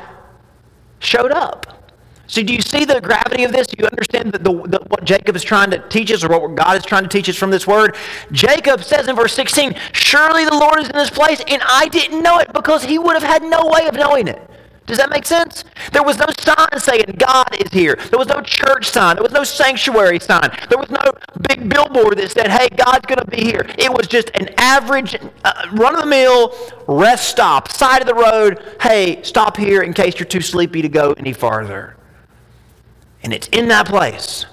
showed 0.97 1.31
up. 1.31 1.91
So, 2.25 2.41
do 2.41 2.55
you 2.55 2.61
see 2.61 2.85
the 2.85 2.99
gravity 3.01 3.43
of 3.43 3.51
this? 3.51 3.67
Do 3.67 3.75
you 3.77 3.87
understand 3.87 4.31
the, 4.31 4.39
the, 4.39 4.79
what 4.87 5.03
Jacob 5.03 5.35
is 5.35 5.43
trying 5.43 5.69
to 5.69 5.87
teach 5.89 6.11
us 6.11 6.23
or 6.23 6.29
what 6.29 6.55
God 6.55 6.75
is 6.75 6.85
trying 6.85 7.03
to 7.03 7.09
teach 7.09 7.29
us 7.29 7.35
from 7.35 7.51
this 7.51 7.67
word? 7.67 7.95
Jacob 8.31 8.83
says 8.83 9.07
in 9.07 9.15
verse 9.15 9.33
16, 9.33 9.75
Surely 9.93 10.45
the 10.45 10.57
Lord 10.57 10.79
is 10.79 10.89
in 10.89 10.95
this 10.95 11.11
place, 11.11 11.43
and 11.47 11.61
I 11.67 11.87
didn't 11.87 12.23
know 12.23 12.39
it 12.39 12.51
because 12.51 12.83
he 12.83 12.97
would 12.97 13.13
have 13.13 13.21
had 13.21 13.43
no 13.43 13.67
way 13.67 13.87
of 13.87 13.93
knowing 13.93 14.27
it. 14.27 14.48
Does 14.89 14.97
that 14.97 15.11
make 15.11 15.23
sense? 15.23 15.65
There 15.91 16.01
was 16.01 16.17
no 16.17 16.25
sign 16.39 16.79
saying 16.79 17.15
God 17.19 17.55
is 17.63 17.71
here. 17.71 17.95
There 18.09 18.17
was 18.17 18.27
no 18.27 18.41
church 18.41 18.89
sign. 18.89 19.17
There 19.17 19.23
was 19.23 19.31
no 19.31 19.43
sanctuary 19.43 20.19
sign. 20.19 20.49
There 20.67 20.79
was 20.79 20.89
no 20.89 21.11
big 21.47 21.69
billboard 21.69 22.17
that 22.17 22.31
said, 22.31 22.47
hey, 22.47 22.69
God's 22.75 23.05
going 23.05 23.19
to 23.19 23.27
be 23.27 23.43
here. 23.43 23.69
It 23.77 23.93
was 23.93 24.07
just 24.07 24.31
an 24.33 24.49
average, 24.57 25.15
uh, 25.43 25.67
run 25.73 25.93
of 25.93 26.01
the 26.01 26.07
mill 26.07 26.55
rest 26.87 27.29
stop, 27.29 27.71
side 27.71 28.01
of 28.01 28.07
the 28.07 28.15
road. 28.15 28.65
Hey, 28.81 29.21
stop 29.21 29.57
here 29.57 29.83
in 29.83 29.93
case 29.93 30.17
you're 30.17 30.25
too 30.25 30.41
sleepy 30.41 30.81
to 30.81 30.89
go 30.89 31.13
any 31.13 31.33
farther. 31.33 31.95
And 33.21 33.31
it's 33.31 33.47
in 33.49 33.67
that 33.67 33.85
place 33.85 34.47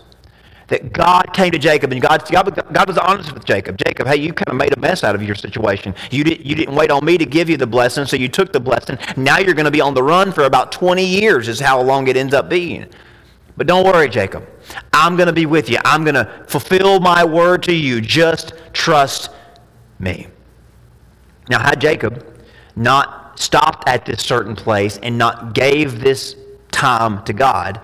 that 0.69 0.93
God 0.93 1.33
came 1.33 1.53
to 1.53 1.59
Jacob 1.59 1.93
and 1.93 2.03
God, 2.03 2.29
God, 2.29 2.89
was 2.89 2.99
honest 2.99 3.33
with 3.33 3.45
Jacob. 3.45 3.79
Jacob, 3.79 4.09
hey, 4.09 4.17
you 4.17 4.33
kind 4.33 4.49
of 4.49 4.57
made 4.57 4.77
a 4.77 4.81
mess 4.81 5.05
out 5.05 5.15
of 5.15 5.23
your 5.23 5.37
situation. 5.37 5.95
You, 6.11 6.25
did, 6.25 6.45
you 6.45 6.57
didn't 6.57 6.75
wait 6.75 6.91
on 6.91 7.05
me 7.05 7.17
to 7.19 7.27
give 7.27 7.49
you 7.49 7.57
the 7.57 7.67
blessing, 7.67 8.05
so 8.05 8.17
you 8.17 8.29
took 8.29 8.53
the 8.53 8.61
blessing. 8.61 8.99
Now 9.17 9.39
you're 9.39 9.55
going 9.55 9.67
to 9.67 9.71
be 9.71 9.81
on 9.81 9.95
the 9.95 10.03
run 10.03 10.33
for 10.33 10.45
about 10.45 10.73
20 10.73 11.05
years, 11.05 11.49
is 11.49 11.61
how 11.61 11.81
long 11.81 12.09
it 12.09 12.17
ends 12.17 12.35
up 12.35 12.49
being. 12.49 12.87
But 13.57 13.67
don't 13.67 13.87
worry, 13.87 14.09
Jacob. 14.09 14.47
I'm 14.93 15.17
going 15.17 15.29
to 15.29 15.33
be 15.33 15.47
with 15.47 15.71
you. 15.71 15.79
I'm 15.85 16.05
going 16.05 16.17
to 16.17 16.45
fulfill 16.49 17.01
my 17.01 17.25
word 17.25 17.63
to 17.65 17.75
you. 17.75 18.01
Just 18.01 18.53
trust 18.73 19.31
me. 19.99 20.27
Now, 21.49 21.61
had 21.61 21.81
Jacob 21.81 22.45
not 22.75 23.39
stopped 23.39 23.89
at 23.89 24.05
this 24.05 24.21
certain 24.23 24.57
place 24.57 24.99
and 24.99 25.17
not 25.17 25.55
gave 25.55 26.01
this 26.01 26.37
time 26.71 27.25
to 27.25 27.33
God, 27.33 27.81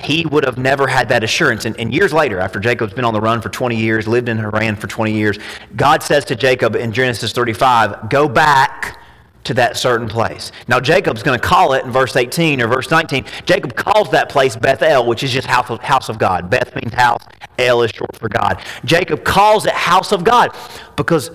he 0.00 0.26
would 0.26 0.44
have 0.44 0.58
never 0.58 0.86
had 0.86 1.08
that 1.10 1.22
assurance. 1.22 1.64
And, 1.64 1.78
and, 1.78 1.92
years 1.92 2.12
later, 2.12 2.40
after 2.40 2.58
Jacob's 2.58 2.92
been 2.92 3.04
on 3.04 3.14
the 3.14 3.20
run 3.20 3.40
for 3.40 3.48
20 3.48 3.76
years, 3.76 4.08
lived 4.08 4.28
in 4.28 4.38
Haran 4.38 4.76
for 4.76 4.86
20 4.86 5.12
years, 5.12 5.38
God 5.76 6.02
says 6.02 6.24
to 6.26 6.36
Jacob 6.36 6.76
in 6.76 6.92
Genesis 6.92 7.32
35, 7.32 8.08
Go 8.08 8.28
back 8.28 8.98
to 9.44 9.54
that 9.54 9.76
certain 9.76 10.08
place. 10.08 10.52
Now, 10.68 10.80
Jacob's 10.80 11.22
going 11.22 11.38
to 11.38 11.46
call 11.46 11.72
it 11.72 11.84
in 11.84 11.90
verse 11.90 12.14
18 12.14 12.60
or 12.60 12.68
verse 12.68 12.90
19. 12.90 13.24
Jacob 13.46 13.74
calls 13.74 14.10
that 14.10 14.28
place 14.28 14.56
Bethel, 14.56 15.06
which 15.06 15.22
is 15.22 15.32
just 15.32 15.46
house 15.46 15.70
of, 15.70 15.80
house 15.80 16.08
of 16.08 16.18
God. 16.18 16.50
Beth 16.50 16.74
means 16.74 16.92
house, 16.92 17.24
El 17.58 17.82
is 17.82 17.90
short 17.90 18.14
for 18.16 18.28
God. 18.28 18.62
Jacob 18.84 19.24
calls 19.24 19.66
it 19.66 19.72
house 19.72 20.12
of 20.12 20.24
God 20.24 20.54
because 20.96 21.30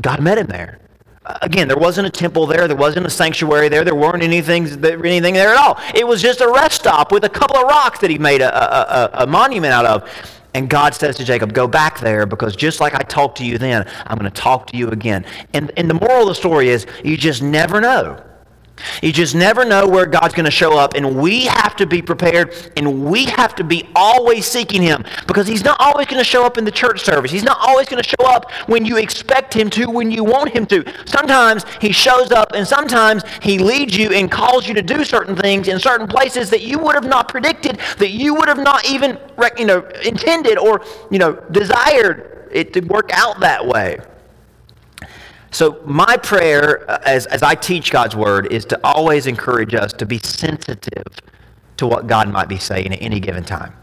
God 0.00 0.22
met 0.22 0.38
him 0.38 0.46
there. 0.46 0.79
Again, 1.42 1.68
there 1.68 1.76
wasn't 1.76 2.06
a 2.06 2.10
temple 2.10 2.46
there. 2.46 2.68
There 2.68 2.76
wasn't 2.76 3.06
a 3.06 3.10
sanctuary 3.10 3.68
there. 3.68 3.84
There 3.84 3.94
weren't 3.94 4.22
anything, 4.22 4.66
anything 4.84 5.34
there 5.34 5.50
at 5.50 5.56
all. 5.56 5.78
It 5.94 6.06
was 6.06 6.22
just 6.22 6.40
a 6.40 6.48
rest 6.48 6.80
stop 6.80 7.12
with 7.12 7.24
a 7.24 7.28
couple 7.28 7.56
of 7.56 7.64
rocks 7.64 7.98
that 8.00 8.10
he 8.10 8.18
made 8.18 8.40
a, 8.40 8.54
a, 8.54 9.20
a, 9.20 9.24
a 9.24 9.26
monument 9.26 9.72
out 9.72 9.86
of. 9.86 10.08
And 10.54 10.68
God 10.68 10.94
says 10.94 11.16
to 11.16 11.24
Jacob, 11.24 11.52
Go 11.52 11.68
back 11.68 12.00
there 12.00 12.26
because 12.26 12.56
just 12.56 12.80
like 12.80 12.94
I 12.94 13.02
talked 13.02 13.38
to 13.38 13.44
you 13.44 13.58
then, 13.58 13.86
I'm 14.06 14.18
going 14.18 14.30
to 14.30 14.40
talk 14.40 14.66
to 14.68 14.76
you 14.76 14.88
again. 14.90 15.24
And, 15.54 15.70
and 15.76 15.88
the 15.88 15.94
moral 15.94 16.22
of 16.22 16.28
the 16.28 16.34
story 16.34 16.68
is 16.68 16.86
you 17.04 17.16
just 17.16 17.42
never 17.42 17.80
know. 17.80 18.22
You 19.02 19.12
just 19.12 19.34
never 19.34 19.64
know 19.64 19.86
where 19.86 20.06
God's 20.06 20.34
going 20.34 20.44
to 20.44 20.50
show 20.50 20.78
up, 20.78 20.94
and 20.94 21.16
we 21.16 21.46
have 21.46 21.76
to 21.76 21.86
be 21.86 22.02
prepared, 22.02 22.54
and 22.76 23.04
we 23.04 23.24
have 23.26 23.54
to 23.56 23.64
be 23.64 23.88
always 23.94 24.46
seeking 24.46 24.82
Him 24.82 25.04
because 25.26 25.46
He's 25.46 25.64
not 25.64 25.80
always 25.80 26.06
going 26.06 26.18
to 26.18 26.24
show 26.24 26.44
up 26.44 26.58
in 26.58 26.64
the 26.64 26.70
church 26.70 27.00
service. 27.00 27.30
He's 27.30 27.44
not 27.44 27.58
always 27.60 27.88
going 27.88 28.02
to 28.02 28.08
show 28.08 28.26
up 28.26 28.50
when 28.66 28.84
you 28.84 28.98
expect 28.98 29.54
Him 29.54 29.70
to, 29.70 29.86
when 29.86 30.10
you 30.10 30.24
want 30.24 30.50
Him 30.50 30.66
to. 30.66 30.84
Sometimes 31.06 31.64
He 31.80 31.92
shows 31.92 32.30
up, 32.32 32.52
and 32.54 32.66
sometimes 32.66 33.22
He 33.42 33.58
leads 33.58 33.96
you 33.96 34.10
and 34.12 34.30
calls 34.30 34.66
you 34.66 34.74
to 34.74 34.82
do 34.82 35.04
certain 35.04 35.36
things 35.36 35.68
in 35.68 35.78
certain 35.78 36.06
places 36.06 36.50
that 36.50 36.62
you 36.62 36.78
would 36.78 36.94
have 36.94 37.06
not 37.06 37.28
predicted, 37.28 37.78
that 37.98 38.10
you 38.10 38.34
would 38.34 38.48
have 38.48 38.58
not 38.58 38.84
even 38.86 39.18
you 39.56 39.64
know, 39.64 39.80
intended 40.04 40.58
or 40.58 40.84
you 41.10 41.18
know, 41.18 41.32
desired 41.50 42.48
it 42.52 42.72
to 42.72 42.80
work 42.80 43.10
out 43.12 43.40
that 43.40 43.66
way. 43.66 43.98
So, 45.52 45.80
my 45.84 46.16
prayer 46.16 46.88
uh, 46.88 47.00
as, 47.04 47.26
as 47.26 47.42
I 47.42 47.54
teach 47.54 47.90
God's 47.90 48.14
word 48.14 48.52
is 48.52 48.64
to 48.66 48.80
always 48.84 49.26
encourage 49.26 49.74
us 49.74 49.92
to 49.94 50.06
be 50.06 50.18
sensitive 50.18 51.06
to 51.76 51.86
what 51.86 52.06
God 52.06 52.28
might 52.28 52.48
be 52.48 52.58
saying 52.58 52.92
at 52.92 53.02
any 53.02 53.20
given 53.20 53.42
time 53.42 53.74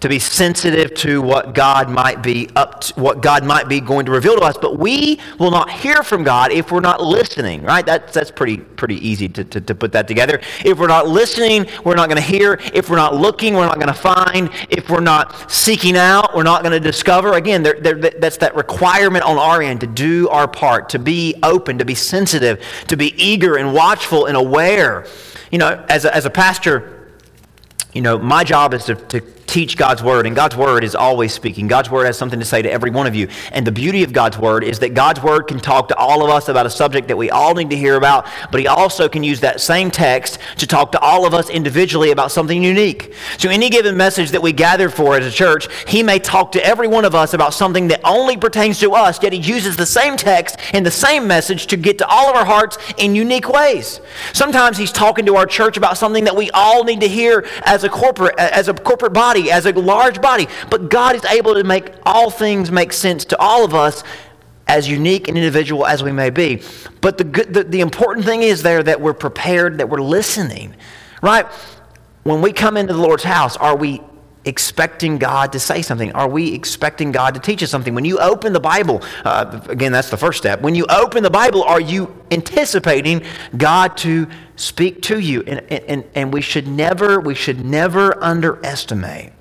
to 0.00 0.08
be 0.08 0.18
sensitive 0.18 0.94
to 0.94 1.20
what 1.20 1.54
God 1.54 1.90
might 1.90 2.22
be 2.22 2.48
up 2.56 2.80
to, 2.80 2.94
what 2.94 3.20
God 3.20 3.44
might 3.44 3.68
be 3.68 3.80
going 3.80 4.06
to 4.06 4.12
reveal 4.12 4.34
to 4.36 4.42
us. 4.42 4.56
But 4.60 4.78
we 4.78 5.20
will 5.38 5.50
not 5.50 5.70
hear 5.70 6.02
from 6.02 6.24
God 6.24 6.52
if 6.52 6.72
we're 6.72 6.80
not 6.80 7.02
listening, 7.02 7.62
right? 7.62 7.84
That's, 7.84 8.14
that's 8.14 8.30
pretty, 8.30 8.56
pretty 8.56 8.96
easy 9.06 9.28
to, 9.28 9.44
to, 9.44 9.60
to 9.60 9.74
put 9.74 9.92
that 9.92 10.08
together. 10.08 10.40
If 10.64 10.78
we're 10.78 10.86
not 10.86 11.06
listening, 11.06 11.66
we're 11.84 11.96
not 11.96 12.08
going 12.08 12.20
to 12.20 12.26
hear. 12.26 12.58
If 12.72 12.88
we're 12.88 12.96
not 12.96 13.14
looking, 13.14 13.54
we're 13.54 13.66
not 13.66 13.76
going 13.76 13.88
to 13.88 13.94
find. 13.94 14.50
If 14.70 14.88
we're 14.88 15.00
not 15.00 15.50
seeking 15.50 15.96
out, 15.96 16.34
we're 16.34 16.44
not 16.44 16.62
going 16.62 16.72
to 16.72 16.80
discover. 16.80 17.34
Again, 17.34 17.62
that's 17.62 18.38
that 18.38 18.54
requirement 18.54 19.24
on 19.24 19.36
our 19.36 19.60
end 19.60 19.80
to 19.82 19.86
do 19.86 20.28
our 20.30 20.48
part, 20.48 20.88
to 20.90 20.98
be 20.98 21.34
open, 21.42 21.76
to 21.76 21.84
be 21.84 21.94
sensitive, 21.94 22.64
to 22.88 22.96
be 22.96 23.14
eager 23.22 23.56
and 23.56 23.74
watchful 23.74 24.26
and 24.26 24.36
aware. 24.36 25.06
You 25.50 25.58
know, 25.58 25.84
as 25.90 26.06
a, 26.06 26.14
as 26.14 26.24
a 26.24 26.30
pastor, 26.30 26.96
you 27.92 28.00
know, 28.00 28.18
my 28.18 28.44
job 28.44 28.72
is 28.72 28.84
to, 28.84 28.94
to 28.94 29.20
teach 29.50 29.76
God's 29.76 30.02
word, 30.02 30.26
and 30.26 30.36
God's 30.36 30.56
word 30.56 30.84
is 30.84 30.94
always 30.94 31.32
speaking. 31.34 31.66
God's 31.66 31.90
word 31.90 32.06
has 32.06 32.16
something 32.16 32.38
to 32.38 32.46
say 32.46 32.62
to 32.62 32.70
every 32.70 32.90
one 32.90 33.06
of 33.06 33.14
you. 33.14 33.28
And 33.50 33.66
the 33.66 33.72
beauty 33.72 34.04
of 34.04 34.12
God's 34.12 34.38
word 34.38 34.62
is 34.62 34.78
that 34.78 34.94
God's 34.94 35.22
word 35.22 35.42
can 35.48 35.58
talk 35.58 35.88
to 35.88 35.96
all 35.96 36.24
of 36.24 36.30
us 36.30 36.48
about 36.48 36.66
a 36.66 36.70
subject 36.70 37.08
that 37.08 37.16
we 37.16 37.30
all 37.30 37.54
need 37.54 37.70
to 37.70 37.76
hear 37.76 37.96
about, 37.96 38.26
but 38.52 38.60
He 38.60 38.68
also 38.68 39.08
can 39.08 39.24
use 39.24 39.40
that 39.40 39.60
same 39.60 39.90
text 39.90 40.38
to 40.58 40.66
talk 40.66 40.92
to 40.92 41.00
all 41.00 41.26
of 41.26 41.34
us 41.34 41.50
individually 41.50 42.12
about 42.12 42.30
something 42.30 42.62
unique. 42.62 43.12
So, 43.38 43.50
any 43.50 43.70
given 43.70 43.96
message 43.96 44.30
that 44.30 44.42
we 44.42 44.52
gather 44.52 44.88
for 44.88 45.16
as 45.16 45.26
a 45.26 45.30
church, 45.30 45.68
He 45.86 46.02
may 46.02 46.20
talk 46.20 46.52
to 46.52 46.64
every 46.64 46.86
one 46.86 47.04
of 47.04 47.14
us 47.14 47.34
about 47.34 47.52
something 47.52 47.88
that 47.88 48.00
only 48.04 48.36
pertains 48.36 48.78
to 48.80 48.92
us, 48.92 49.20
yet 49.22 49.32
He 49.32 49.40
uses 49.40 49.76
the 49.76 49.86
same 49.86 50.16
text 50.16 50.58
and 50.72 50.86
the 50.86 50.90
same 50.90 51.26
message 51.26 51.66
to 51.66 51.76
get 51.76 51.98
to 51.98 52.06
all 52.06 52.30
of 52.30 52.36
our 52.36 52.44
hearts 52.44 52.78
in 52.98 53.16
unique 53.16 53.48
ways. 53.48 54.00
Sometimes 54.32 54.78
He's 54.78 54.92
talking 54.92 55.26
to 55.26 55.36
our 55.36 55.46
church 55.46 55.76
about 55.76 55.98
something 55.98 56.24
that 56.24 56.36
we 56.36 56.50
all 56.52 56.84
need 56.84 57.00
to 57.00 57.08
hear 57.08 57.46
as 57.64 57.82
a 57.82 57.88
corporate, 57.88 58.38
as 58.38 58.68
a 58.68 58.74
corporate 58.74 59.12
body 59.12 59.39
body, 59.40 59.50
as 59.50 59.66
a 59.66 59.72
large 59.72 60.20
body. 60.20 60.48
But 60.70 60.90
God 60.90 61.16
is 61.16 61.24
able 61.24 61.54
to 61.54 61.64
make 61.64 61.92
all 62.04 62.30
things 62.30 62.70
make 62.70 62.92
sense 62.92 63.24
to 63.26 63.38
all 63.38 63.64
of 63.64 63.74
us 63.74 64.02
as 64.66 64.88
unique 64.88 65.28
and 65.28 65.36
individual 65.36 65.86
as 65.86 66.02
we 66.02 66.12
may 66.12 66.30
be. 66.30 66.62
But 67.00 67.18
the, 67.18 67.24
the, 67.24 67.64
the 67.64 67.80
important 67.80 68.24
thing 68.24 68.42
is 68.42 68.62
there 68.62 68.82
that 68.82 69.00
we're 69.00 69.14
prepared, 69.14 69.78
that 69.78 69.88
we're 69.88 70.00
listening, 70.00 70.76
right? 71.22 71.46
When 72.22 72.40
we 72.40 72.52
come 72.52 72.76
into 72.76 72.92
the 72.92 73.00
Lord's 73.00 73.24
house, 73.24 73.56
are 73.56 73.76
we 73.76 74.00
expecting 74.44 75.18
God 75.18 75.52
to 75.52 75.60
say 75.60 75.82
something? 75.82 76.12
Are 76.12 76.28
we 76.28 76.54
expecting 76.54 77.12
God 77.12 77.34
to 77.34 77.40
teach 77.40 77.62
us 77.62 77.70
something? 77.70 77.94
When 77.94 78.04
you 78.04 78.18
open 78.18 78.52
the 78.52 78.60
Bible, 78.60 79.02
uh, 79.24 79.60
again, 79.68 79.92
that's 79.92 80.10
the 80.10 80.16
first 80.16 80.38
step. 80.38 80.60
When 80.60 80.74
you 80.74 80.86
open 80.88 81.22
the 81.22 81.30
Bible, 81.30 81.62
are 81.62 81.80
you 81.80 82.14
anticipating 82.30 83.22
God 83.56 83.96
to 83.98 84.26
speak 84.56 85.02
to 85.02 85.18
you? 85.18 85.42
And, 85.42 85.60
and, 85.70 86.04
and 86.14 86.32
we 86.32 86.40
should 86.40 86.66
never, 86.66 87.20
we 87.20 87.34
should 87.34 87.64
never 87.64 88.22
underestimate 88.22 89.32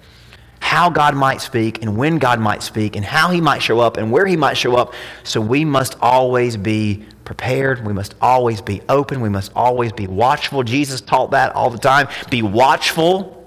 how 0.59 0.89
God 0.89 1.15
might 1.15 1.41
speak 1.41 1.81
and 1.81 1.97
when 1.97 2.17
God 2.17 2.39
might 2.39 2.61
speak 2.61 2.95
and 2.95 3.05
how 3.05 3.31
he 3.31 3.39
might 3.39 3.63
show 3.63 3.79
up 3.79 3.97
and 3.97 4.11
where 4.11 4.25
he 4.27 4.35
might 4.35 4.55
show 4.55 4.75
up. 4.75 4.93
So 5.23 5.39
we 5.39 5.63
must 5.63 5.95
always 6.01 6.57
be 6.57 7.05
prepared. 7.23 7.85
We 7.85 7.93
must 7.93 8.15
always 8.21 8.61
be 8.61 8.81
open. 8.89 9.21
We 9.21 9.29
must 9.29 9.51
always 9.55 9.93
be 9.93 10.07
watchful. 10.07 10.63
Jesus 10.63 10.99
taught 10.99 11.31
that 11.31 11.55
all 11.55 11.69
the 11.69 11.77
time. 11.77 12.07
Be 12.29 12.41
watchful 12.41 13.38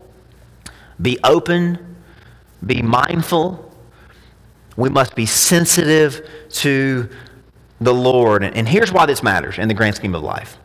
be 1.02 1.18
open, 1.24 1.96
be 2.64 2.80
mindful. 2.80 3.70
We 4.76 4.88
must 4.88 5.14
be 5.14 5.26
sensitive 5.26 6.26
to 6.50 7.08
the 7.80 7.92
Lord. 7.92 8.44
And 8.44 8.66
here's 8.68 8.92
why 8.92 9.06
this 9.06 9.22
matters 9.22 9.58
in 9.58 9.68
the 9.68 9.74
grand 9.74 9.96
scheme 9.96 10.14
of 10.14 10.22
life. 10.22 10.56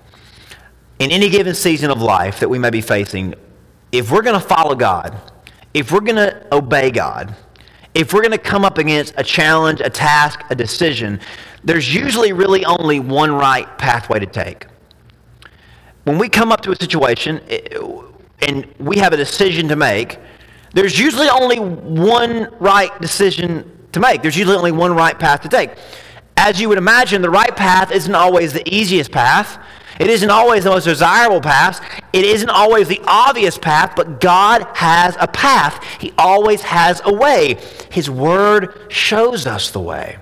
In 0.99 1.11
any 1.11 1.29
given 1.29 1.53
season 1.53 1.91
of 1.91 2.01
life 2.01 2.39
that 2.39 2.49
we 2.49 2.57
may 2.59 2.69
be 2.69 2.81
facing, 2.81 3.33
if 3.91 4.11
we're 4.11 4.21
going 4.21 4.39
to 4.39 4.47
follow 4.47 4.75
God, 4.75 5.19
if 5.73 5.91
we're 5.91 6.01
going 6.01 6.15
to 6.15 6.55
obey 6.55 6.91
God, 6.91 7.35
if 7.93 8.13
we're 8.13 8.21
going 8.21 8.31
to 8.31 8.37
come 8.37 8.63
up 8.63 8.77
against 8.77 9.13
a 9.17 9.23
challenge, 9.23 9.81
a 9.81 9.89
task, 9.89 10.43
a 10.49 10.55
decision, 10.55 11.19
there's 11.63 11.93
usually 11.93 12.31
really 12.31 12.63
only 12.65 12.99
one 12.99 13.31
right 13.31 13.77
pathway 13.77 14.19
to 14.19 14.25
take. 14.25 14.67
When 16.03 16.17
we 16.17 16.29
come 16.29 16.51
up 16.51 16.61
to 16.61 16.71
a 16.71 16.75
situation 16.75 17.41
and 18.39 18.67
we 18.79 18.97
have 18.97 19.13
a 19.13 19.17
decision 19.17 19.67
to 19.69 19.75
make, 19.75 20.19
there's 20.73 20.99
usually 20.99 21.29
only 21.29 21.59
one 21.59 22.53
right 22.59 22.91
decision 23.01 23.87
to 23.93 23.99
make. 23.99 24.21
There's 24.21 24.37
usually 24.37 24.57
only 24.57 24.71
one 24.71 24.93
right 24.93 25.17
path 25.17 25.41
to 25.41 25.49
take. 25.49 25.71
As 26.35 26.61
you 26.61 26.69
would 26.69 26.77
imagine, 26.77 27.21
the 27.21 27.29
right 27.29 27.55
path 27.55 27.91
isn't 27.91 28.13
always 28.13 28.53
the 28.53 28.67
easiest 28.71 29.11
path. 29.11 29.57
It 29.99 30.09
isn't 30.09 30.29
always 30.29 30.65
the 30.65 30.69
most 30.69 30.83
desirable 30.83 31.41
path. 31.41 31.81
It 32.13 32.23
isn't 32.23 32.49
always 32.49 32.87
the 32.87 33.01
obvious 33.07 33.57
path, 33.57 33.93
but 33.95 34.21
God 34.21 34.67
has 34.75 35.17
a 35.19 35.27
path. 35.27 35.83
He 35.99 36.13
always 36.17 36.61
has 36.61 37.01
a 37.05 37.13
way. 37.13 37.57
His 37.89 38.09
word 38.09 38.79
shows 38.89 39.47
us 39.47 39.71
the 39.71 39.79
way. 39.79 40.19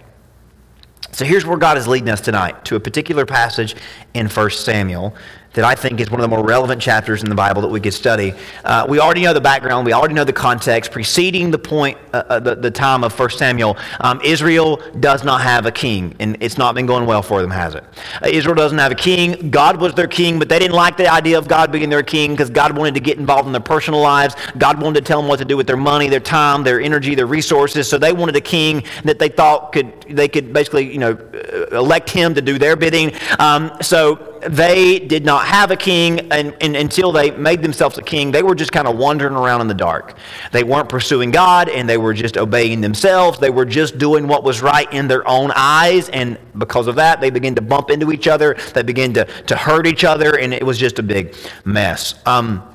So 1.12 1.26
here's 1.26 1.46
where 1.46 1.58
God 1.58 1.78
is 1.78 1.88
leading 1.88 2.10
us 2.10 2.22
tonight 2.22 2.64
to 2.66 2.76
a 2.76 2.80
particular 2.80 3.26
passage 3.26 3.76
in 4.14 4.28
1 4.28 4.50
Samuel 4.52 5.16
that 5.56 5.66
I 5.66 5.74
think 5.74 6.00
is 6.00 6.12
one 6.12 6.20
of 6.20 6.24
the 6.24 6.36
more 6.36 6.46
relevant 6.46 6.82
chapters 6.82 7.24
in 7.24 7.30
the 7.30 7.36
Bible 7.36 7.62
that 7.64 7.70
we 7.70 7.80
could 7.80 7.94
study. 7.94 8.34
Uh, 8.64 8.86
we 8.88 9.00
already 9.00 9.24
know 9.24 9.34
the 9.34 9.42
background, 9.42 9.86
we 9.86 9.94
already 9.94 10.14
know 10.14 10.24
the 10.24 10.34
context. 10.34 10.92
Preceding 10.92 11.50
the 11.50 11.58
point, 11.58 11.98
uh, 12.14 12.24
uh, 12.30 12.40
the, 12.40 12.56
the 12.56 12.72
time 12.72 13.04
of 13.04 13.18
1 13.18 13.30
Samuel, 13.32 13.78
um, 14.02 14.22
Israel 14.24 14.82
does 15.00 15.24
not 15.24 15.42
have 15.42 15.66
a 15.66 15.72
king, 15.72 16.16
and 16.20 16.38
it's 16.42 16.58
not 16.58 16.76
been 16.76 16.86
going 16.86 17.06
well 17.06 17.22
for 17.22 17.42
them, 17.42 17.52
has 17.52 17.76
it? 17.76 17.84
Uh, 18.22 18.28
Israel 18.28 18.56
doesn't 18.56 18.78
have 18.78 18.92
a 18.92 18.96
king. 18.96 19.50
God 19.50 19.80
was 19.80 19.94
their 19.94 20.08
king, 20.08 20.40
but 20.40 20.50
they 20.50 20.60
didn't 20.60 20.76
like 20.76 20.98
the 20.98 21.12
idea 21.12 21.38
of 21.38 21.48
God 21.48 21.72
being 21.72 21.90
their 21.90 22.04
king 22.04 22.32
because 22.32 22.50
God 22.50 22.78
wanted 22.78 22.94
to 22.96 23.00
get 23.00 23.18
involved 23.18 23.48
in 23.48 23.54
their 23.54 23.62
personal 23.62 24.02
lives. 24.02 24.36
God 24.58 24.82
wanted 24.82 25.00
to 25.00 25.06
tell 25.06 25.22
them 25.22 25.30
what 25.30 25.40
to 25.40 25.46
do 25.46 25.56
with 25.56 25.68
their 25.68 25.78
money, 25.78 26.10
their 26.10 26.20
time, 26.20 26.64
their 26.64 26.82
energy, 26.82 27.16
their 27.16 27.28
resources. 27.28 27.90
So 27.90 27.98
they 27.98 28.12
wanted 28.12 28.36
a 28.36 28.42
king 28.42 28.84
that 29.06 29.20
they 29.20 29.30
thought 29.30 29.72
could 29.72 29.94
they 30.10 30.28
could 30.28 30.54
basically 30.54 30.92
you 30.92 31.00
know 31.00 31.12
uh, 31.14 31.78
elect 31.78 32.10
him 32.10 32.36
to 32.36 32.42
do 32.42 32.58
their 32.58 32.76
bidding. 32.76 33.14
Um, 33.40 33.72
so 33.82 34.35
they 34.42 35.00
did 35.00 35.26
not 35.26 35.46
have 35.46 35.72
a 35.72 35.76
king 35.76 36.32
and, 36.32 36.56
and, 36.62 36.76
until 36.76 37.12
they 37.12 37.32
made 37.32 37.62
themselves 37.62 37.98
a 37.98 38.02
king. 38.02 38.32
They 38.32 38.44
were 38.44 38.56
just 38.56 38.72
kind 38.72 38.88
of 38.88 38.98
wandering 38.98 39.36
around 39.36 39.62
in 39.62 39.68
the 39.68 39.74
dark. 39.74 40.18
They 40.52 40.64
weren't 40.64 40.90
pursuing 40.90 41.32
God 41.32 41.70
and 41.70 41.88
they 41.88 41.98
were 41.98 42.14
just 42.14 42.38
obeying 42.38 42.82
themselves. 42.82 43.40
They 43.40 43.50
were 43.50 43.66
just 43.66 43.98
doing 43.98 44.28
what 44.28 44.44
was 44.44 44.62
right 44.62 44.92
in 44.94 45.08
their 45.08 45.28
own 45.28 45.52
eyes. 45.56 46.10
And 46.10 46.38
because 46.58 46.88
of 46.88 46.96
that, 46.96 47.22
they 47.22 47.30
began 47.30 47.56
to 47.56 47.62
bump 47.62 47.90
into 47.90 48.12
each 48.12 48.28
other. 48.28 48.56
They 48.74 48.84
began 48.84 49.14
to, 49.14 49.26
to 49.26 49.56
hurt 49.56 49.88
each 49.88 50.04
other. 50.04 50.38
And 50.38 50.54
it 50.54 50.64
was 50.64 50.78
just 50.78 51.00
a 51.00 51.04
big 51.04 51.36
mess. 51.64 52.16
Um, 52.26 52.75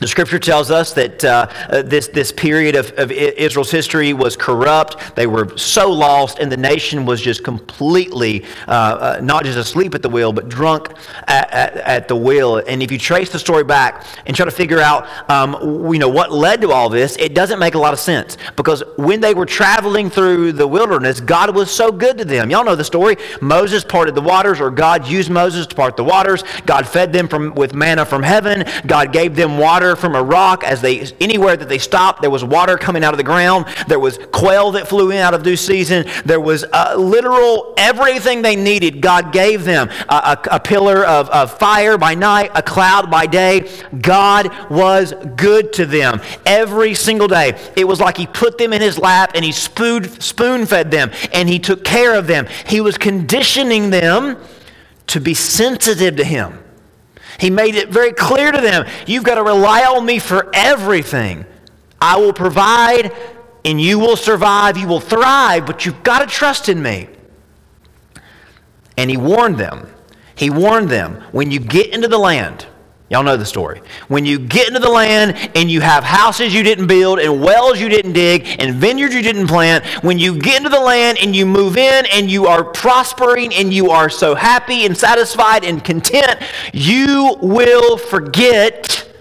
the 0.00 0.08
scripture 0.08 0.38
tells 0.38 0.70
us 0.70 0.94
that 0.94 1.22
uh, 1.24 1.46
uh, 1.68 1.82
this, 1.82 2.08
this 2.08 2.32
period 2.32 2.74
of, 2.74 2.90
of 2.98 3.12
Israel's 3.12 3.70
history 3.70 4.14
was 4.14 4.34
corrupt. 4.34 5.14
They 5.14 5.26
were 5.26 5.56
so 5.58 5.90
lost, 5.92 6.38
and 6.38 6.50
the 6.50 6.56
nation 6.56 7.04
was 7.04 7.20
just 7.20 7.44
completely 7.44 8.44
uh, 8.66 8.70
uh, 8.70 9.20
not 9.22 9.44
just 9.44 9.58
asleep 9.58 9.94
at 9.94 10.00
the 10.00 10.08
wheel, 10.08 10.32
but 10.32 10.48
drunk 10.48 10.88
at, 11.28 11.50
at, 11.52 11.76
at, 11.76 12.08
the 12.08 12.16
wheel. 12.16 12.56
And 12.56 12.82
if 12.82 12.90
you 12.90 12.98
trace 12.98 13.30
the 13.30 13.38
story 13.38 13.62
back 13.62 14.06
and 14.24 14.34
try 14.34 14.46
to 14.46 14.50
figure 14.50 14.80
out 14.80 15.06
um, 15.30 15.92
you 15.92 15.98
know, 15.98 16.08
what 16.08 16.32
led 16.32 16.62
to 16.62 16.70
all 16.70 16.88
this, 16.88 17.16
it 17.18 17.34
doesn't 17.34 17.58
make 17.58 17.74
a 17.74 17.78
lot 17.78 17.92
of 17.92 18.00
sense. 18.00 18.38
Because 18.56 18.82
when 18.96 19.20
they 19.20 19.34
were 19.34 19.46
traveling 19.46 20.08
through 20.08 20.52
the 20.52 20.66
wilderness, 20.66 21.20
God 21.20 21.54
was 21.54 21.70
so 21.70 21.92
good 21.92 22.16
to 22.18 22.24
them. 22.24 22.50
Y'all 22.50 22.64
know 22.64 22.74
the 22.74 22.84
story. 22.84 23.16
Moses 23.42 23.84
parted 23.84 24.14
the 24.14 24.22
waters, 24.22 24.60
or 24.60 24.70
God 24.70 25.06
used 25.06 25.30
Moses 25.30 25.66
to 25.66 25.74
part 25.74 25.98
the 25.98 26.04
waters. 26.04 26.42
God 26.64 26.88
fed 26.88 27.12
them 27.12 27.28
from, 27.28 27.54
with 27.54 27.74
manna 27.74 28.06
from 28.06 28.22
heaven. 28.22 28.64
God 28.86 29.12
gave 29.12 29.36
them 29.36 29.58
water 29.58 29.89
water 29.90 30.00
from 30.00 30.14
a 30.14 30.22
rock 30.22 30.62
as 30.62 30.80
they 30.80 31.00
anywhere 31.20 31.56
that 31.56 31.68
they 31.68 31.78
stopped. 31.78 32.20
There 32.20 32.30
was 32.30 32.44
water 32.44 32.76
coming 32.76 33.02
out 33.02 33.12
of 33.12 33.18
the 33.18 33.24
ground. 33.24 33.66
There 33.88 33.98
was 33.98 34.18
quail 34.32 34.72
that 34.72 34.86
flew 34.86 35.10
in 35.10 35.18
out 35.18 35.34
of 35.34 35.42
due 35.42 35.56
season. 35.56 36.06
There 36.24 36.40
was 36.40 36.64
uh, 36.72 36.94
literal 36.96 37.74
everything 37.76 38.42
they 38.42 38.56
needed. 38.56 39.00
God 39.00 39.32
gave 39.32 39.64
them 39.64 39.88
a, 40.08 40.14
a, 40.14 40.38
a 40.52 40.60
pillar 40.60 41.04
of, 41.04 41.28
of 41.30 41.58
fire 41.58 41.98
by 41.98 42.14
night, 42.14 42.52
a 42.54 42.62
cloud 42.62 43.10
by 43.10 43.26
day. 43.26 43.68
God 44.00 44.50
was 44.70 45.12
good 45.36 45.72
to 45.74 45.86
them 45.86 46.20
every 46.46 46.94
single 46.94 47.28
day. 47.28 47.58
It 47.76 47.86
was 47.86 48.00
like 48.00 48.16
He 48.16 48.26
put 48.26 48.58
them 48.58 48.72
in 48.72 48.80
His 48.80 48.98
lap 48.98 49.32
and 49.34 49.44
He 49.44 49.52
spoon 49.52 50.66
fed 50.66 50.90
them 50.90 51.10
and 51.32 51.48
He 51.48 51.58
took 51.58 51.84
care 51.84 52.14
of 52.16 52.26
them. 52.26 52.46
He 52.66 52.80
was 52.80 52.96
conditioning 52.96 53.90
them 53.90 54.36
to 55.08 55.20
be 55.20 55.34
sensitive 55.34 56.16
to 56.16 56.24
Him. 56.24 56.58
He 57.40 57.48
made 57.48 57.74
it 57.74 57.88
very 57.88 58.12
clear 58.12 58.52
to 58.52 58.60
them 58.60 58.86
you've 59.06 59.24
got 59.24 59.36
to 59.36 59.42
rely 59.42 59.84
on 59.84 60.04
me 60.04 60.18
for 60.18 60.50
everything. 60.52 61.46
I 62.00 62.16
will 62.16 62.34
provide 62.34 63.16
and 63.64 63.80
you 63.80 63.98
will 63.98 64.16
survive, 64.16 64.76
you 64.76 64.86
will 64.86 65.00
thrive, 65.00 65.66
but 65.66 65.84
you've 65.86 66.02
got 66.02 66.20
to 66.20 66.26
trust 66.26 66.68
in 66.68 66.82
me. 66.82 67.08
And 68.96 69.10
he 69.10 69.16
warned 69.16 69.56
them. 69.56 69.88
He 70.34 70.50
warned 70.50 70.90
them 70.90 71.22
when 71.32 71.50
you 71.50 71.60
get 71.60 71.94
into 71.94 72.08
the 72.08 72.18
land, 72.18 72.66
Y'all 73.10 73.24
know 73.24 73.36
the 73.36 73.44
story. 73.44 73.82
When 74.06 74.24
you 74.24 74.38
get 74.38 74.68
into 74.68 74.78
the 74.78 74.88
land 74.88 75.36
and 75.56 75.68
you 75.68 75.80
have 75.80 76.04
houses 76.04 76.54
you 76.54 76.62
didn't 76.62 76.86
build 76.86 77.18
and 77.18 77.42
wells 77.42 77.80
you 77.80 77.88
didn't 77.88 78.12
dig 78.12 78.46
and 78.60 78.76
vineyards 78.76 79.12
you 79.12 79.20
didn't 79.20 79.48
plant, 79.48 79.84
when 80.04 80.16
you 80.16 80.40
get 80.40 80.58
into 80.58 80.68
the 80.68 80.80
land 80.80 81.18
and 81.20 81.34
you 81.34 81.44
move 81.44 81.76
in 81.76 82.06
and 82.12 82.30
you 82.30 82.46
are 82.46 82.62
prospering 82.62 83.52
and 83.52 83.74
you 83.74 83.90
are 83.90 84.08
so 84.08 84.36
happy 84.36 84.86
and 84.86 84.96
satisfied 84.96 85.64
and 85.64 85.82
content, 85.82 86.40
you 86.72 87.36
will 87.42 87.96
forget 87.96 89.12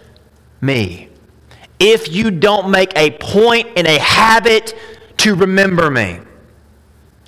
me 0.62 1.10
if 1.80 2.14
you 2.14 2.30
don't 2.30 2.70
make 2.70 2.96
a 2.96 3.10
point 3.10 3.70
and 3.76 3.88
a 3.88 3.98
habit 3.98 4.76
to 5.18 5.34
remember 5.34 5.90
me. 5.90 6.20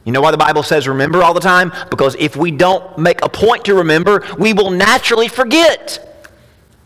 You 0.03 0.12
know 0.12 0.22
why 0.22 0.30
the 0.30 0.38
Bible 0.38 0.62
says 0.62 0.88
remember 0.88 1.24
all 1.24 1.34
the 1.34 1.39
time? 1.39 1.72
Because 1.89 2.15
if 2.20 2.36
we 2.36 2.51
don't 2.51 3.00
make 3.00 3.25
a 3.25 3.30
point 3.30 3.65
to 3.65 3.74
remember, 3.74 4.24
we 4.38 4.53
will 4.53 4.70
naturally 4.70 5.27
forget. 5.27 6.08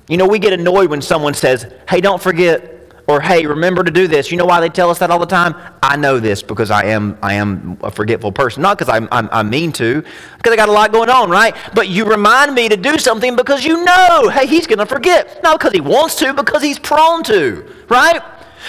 You 0.07 0.17
know, 0.17 0.27
we 0.27 0.39
get 0.39 0.53
annoyed 0.53 0.89
when 0.89 1.01
someone 1.01 1.33
says, 1.33 1.71
hey, 1.89 1.99
don't 1.99 2.21
forget, 2.21 2.71
or 3.07 3.21
hey, 3.21 3.45
remember 3.45 3.83
to 3.83 3.91
do 3.91 4.07
this. 4.07 4.31
You 4.31 4.37
know 4.37 4.45
why 4.45 4.59
they 4.59 4.69
tell 4.69 4.89
us 4.89 4.99
that 4.99 5.11
all 5.11 5.19
the 5.19 5.25
time? 5.25 5.55
I 5.81 5.95
know 5.95 6.19
this 6.19 6.41
because 6.41 6.71
I 6.71 6.85
am, 6.85 7.17
I 7.21 7.33
am 7.35 7.77
a 7.81 7.91
forgetful 7.91 8.31
person. 8.31 8.61
Not 8.61 8.77
because 8.77 8.93
I'm, 8.93 9.07
I'm, 9.11 9.29
I 9.31 9.43
mean 9.43 9.71
to, 9.73 10.03
because 10.37 10.53
I 10.53 10.55
got 10.55 10.69
a 10.69 10.71
lot 10.71 10.91
going 10.91 11.09
on, 11.09 11.29
right? 11.29 11.55
But 11.73 11.87
you 11.87 12.05
remind 12.05 12.53
me 12.53 12.69
to 12.69 12.77
do 12.77 12.97
something 12.97 13.35
because 13.35 13.65
you 13.65 13.83
know, 13.83 14.29
hey, 14.29 14.47
he's 14.47 14.67
going 14.67 14.79
to 14.79 14.85
forget. 14.85 15.41
Not 15.43 15.59
because 15.59 15.73
he 15.73 15.81
wants 15.81 16.15
to, 16.15 16.33
because 16.33 16.61
he's 16.61 16.79
prone 16.79 17.23
to, 17.23 17.65
right? 17.89 18.21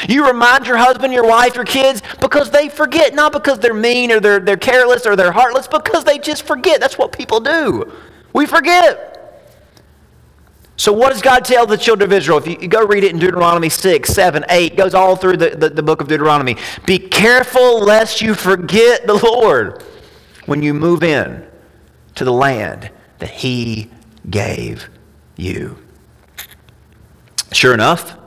You 0.08 0.26
remind 0.26 0.66
your 0.66 0.76
husband, 0.76 1.12
your 1.14 1.26
wife, 1.26 1.54
your 1.54 1.64
kids 1.64 2.02
because 2.20 2.50
they 2.50 2.68
forget, 2.68 3.14
not 3.14 3.32
because 3.32 3.58
they're 3.58 3.72
mean 3.72 4.12
or 4.12 4.20
they're, 4.20 4.40
they're 4.40 4.56
careless 4.58 5.06
or 5.06 5.16
they're 5.16 5.32
heartless, 5.32 5.66
because 5.66 6.04
they 6.04 6.18
just 6.18 6.42
forget. 6.42 6.80
That's 6.80 6.98
what 6.98 7.12
people 7.12 7.40
do. 7.40 7.90
We 8.34 8.44
forget. 8.44 9.14
So, 10.76 10.92
what 10.92 11.12
does 11.12 11.22
God 11.22 11.44
tell 11.44 11.66
the 11.66 11.78
children 11.78 12.10
of 12.10 12.12
Israel? 12.12 12.38
If 12.38 12.46
you, 12.46 12.56
you, 12.60 12.68
go 12.68 12.86
read 12.86 13.02
it 13.02 13.10
in 13.10 13.18
Deuteronomy 13.18 13.70
6, 13.70 14.08
7, 14.08 14.44
8, 14.48 14.76
goes 14.76 14.94
all 14.94 15.16
through 15.16 15.38
the, 15.38 15.50
the, 15.50 15.70
the 15.70 15.82
book 15.82 16.02
of 16.02 16.08
Deuteronomy. 16.08 16.56
Be 16.84 16.98
careful 16.98 17.80
lest 17.80 18.20
you 18.20 18.34
forget 18.34 19.06
the 19.06 19.14
Lord 19.14 19.82
when 20.44 20.62
you 20.62 20.74
move 20.74 21.02
in 21.02 21.46
to 22.16 22.24
the 22.24 22.32
land 22.32 22.90
that 23.18 23.30
He 23.30 23.90
gave 24.28 24.90
you. 25.36 25.78
Sure 27.52 27.72
enough, 27.72 28.18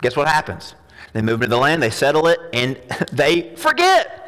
guess 0.00 0.16
what 0.16 0.28
happens? 0.28 0.74
They 1.12 1.20
move 1.20 1.42
into 1.42 1.54
the 1.54 1.60
land, 1.60 1.82
they 1.82 1.90
settle 1.90 2.26
it, 2.28 2.38
and 2.54 2.80
they 3.12 3.54
forget. 3.56 4.21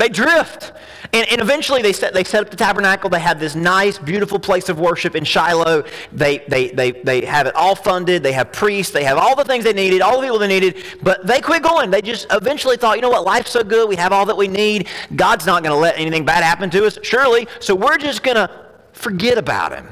They 0.00 0.08
drift. 0.08 0.72
And, 1.12 1.28
and 1.30 1.42
eventually 1.42 1.82
they 1.82 1.92
set, 1.92 2.14
they 2.14 2.24
set 2.24 2.42
up 2.42 2.50
the 2.50 2.56
tabernacle. 2.56 3.10
They 3.10 3.20
have 3.20 3.38
this 3.38 3.54
nice, 3.54 3.98
beautiful 3.98 4.38
place 4.38 4.70
of 4.70 4.80
worship 4.80 5.14
in 5.14 5.24
Shiloh. 5.24 5.84
They, 6.10 6.38
they, 6.48 6.70
they, 6.70 6.92
they 6.92 7.26
have 7.26 7.46
it 7.46 7.54
all 7.54 7.74
funded. 7.74 8.22
They 8.22 8.32
have 8.32 8.50
priests. 8.50 8.94
They 8.94 9.04
have 9.04 9.18
all 9.18 9.36
the 9.36 9.44
things 9.44 9.62
they 9.62 9.74
needed, 9.74 10.00
all 10.00 10.18
the 10.18 10.22
people 10.22 10.38
they 10.38 10.48
needed. 10.48 10.82
But 11.02 11.26
they 11.26 11.42
quit 11.42 11.62
going. 11.62 11.90
They 11.90 12.00
just 12.00 12.26
eventually 12.30 12.78
thought, 12.78 12.96
you 12.96 13.02
know 13.02 13.10
what, 13.10 13.24
life's 13.24 13.50
so 13.50 13.62
good. 13.62 13.90
We 13.90 13.96
have 13.96 14.10
all 14.10 14.24
that 14.24 14.36
we 14.38 14.48
need. 14.48 14.88
God's 15.14 15.44
not 15.44 15.62
going 15.62 15.74
to 15.74 15.78
let 15.78 15.98
anything 15.98 16.24
bad 16.24 16.42
happen 16.42 16.70
to 16.70 16.86
us, 16.86 16.98
surely. 17.02 17.46
So 17.58 17.74
we're 17.74 17.98
just 17.98 18.22
going 18.22 18.36
to 18.36 18.50
forget 18.94 19.36
about 19.36 19.72
him. 19.72 19.86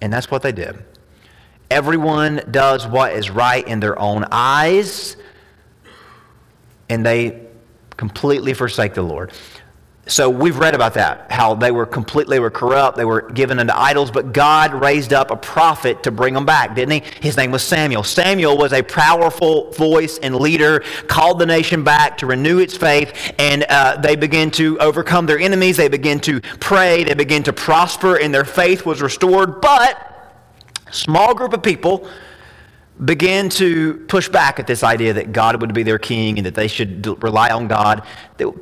And 0.00 0.12
that's 0.12 0.30
what 0.30 0.42
they 0.42 0.52
did. 0.52 0.84
Everyone 1.68 2.42
does 2.52 2.86
what 2.86 3.12
is 3.12 3.28
right 3.28 3.66
in 3.66 3.80
their 3.80 3.98
own 3.98 4.24
eyes, 4.30 5.16
and 6.88 7.04
they 7.04 7.47
completely 7.98 8.54
forsake 8.54 8.94
the 8.94 9.02
Lord. 9.02 9.32
So 10.06 10.30
we've 10.30 10.56
read 10.58 10.74
about 10.74 10.94
that, 10.94 11.30
how 11.30 11.54
they 11.54 11.70
were 11.70 11.84
completely 11.84 12.36
they 12.36 12.40
were 12.40 12.50
corrupt, 12.50 12.96
they 12.96 13.04
were 13.04 13.28
given 13.30 13.58
unto 13.58 13.74
idols, 13.74 14.10
but 14.10 14.32
God 14.32 14.72
raised 14.72 15.12
up 15.12 15.30
a 15.30 15.36
prophet 15.36 16.02
to 16.04 16.10
bring 16.10 16.32
them 16.32 16.46
back, 16.46 16.74
didn't 16.74 16.92
he? 16.92 17.10
His 17.20 17.36
name 17.36 17.50
was 17.50 17.62
Samuel. 17.62 18.02
Samuel 18.02 18.56
was 18.56 18.72
a 18.72 18.82
powerful 18.82 19.70
voice 19.72 20.18
and 20.22 20.36
leader, 20.36 20.82
called 21.08 21.38
the 21.38 21.44
nation 21.44 21.84
back 21.84 22.16
to 22.18 22.26
renew 22.26 22.58
its 22.58 22.74
faith, 22.74 23.34
and 23.38 23.66
uh, 23.68 23.96
they 23.96 24.16
began 24.16 24.50
to 24.52 24.78
overcome 24.78 25.26
their 25.26 25.38
enemies. 25.38 25.76
They 25.76 25.88
began 25.88 26.20
to 26.20 26.40
pray. 26.40 27.04
They 27.04 27.14
began 27.14 27.42
to 27.42 27.52
prosper, 27.52 28.18
and 28.18 28.32
their 28.32 28.46
faith 28.46 28.86
was 28.86 29.02
restored. 29.02 29.60
But 29.60 30.06
small 30.90 31.34
group 31.34 31.52
of 31.52 31.62
people 31.62 32.08
began 33.04 33.48
to 33.48 33.94
push 34.08 34.28
back 34.28 34.58
at 34.58 34.66
this 34.66 34.82
idea 34.82 35.12
that 35.12 35.32
God 35.32 35.60
would 35.60 35.72
be 35.72 35.84
their 35.84 35.98
king 35.98 36.36
and 36.38 36.46
that 36.46 36.54
they 36.56 36.66
should 36.66 37.06
rely 37.22 37.50
on 37.50 37.68
God. 37.68 38.02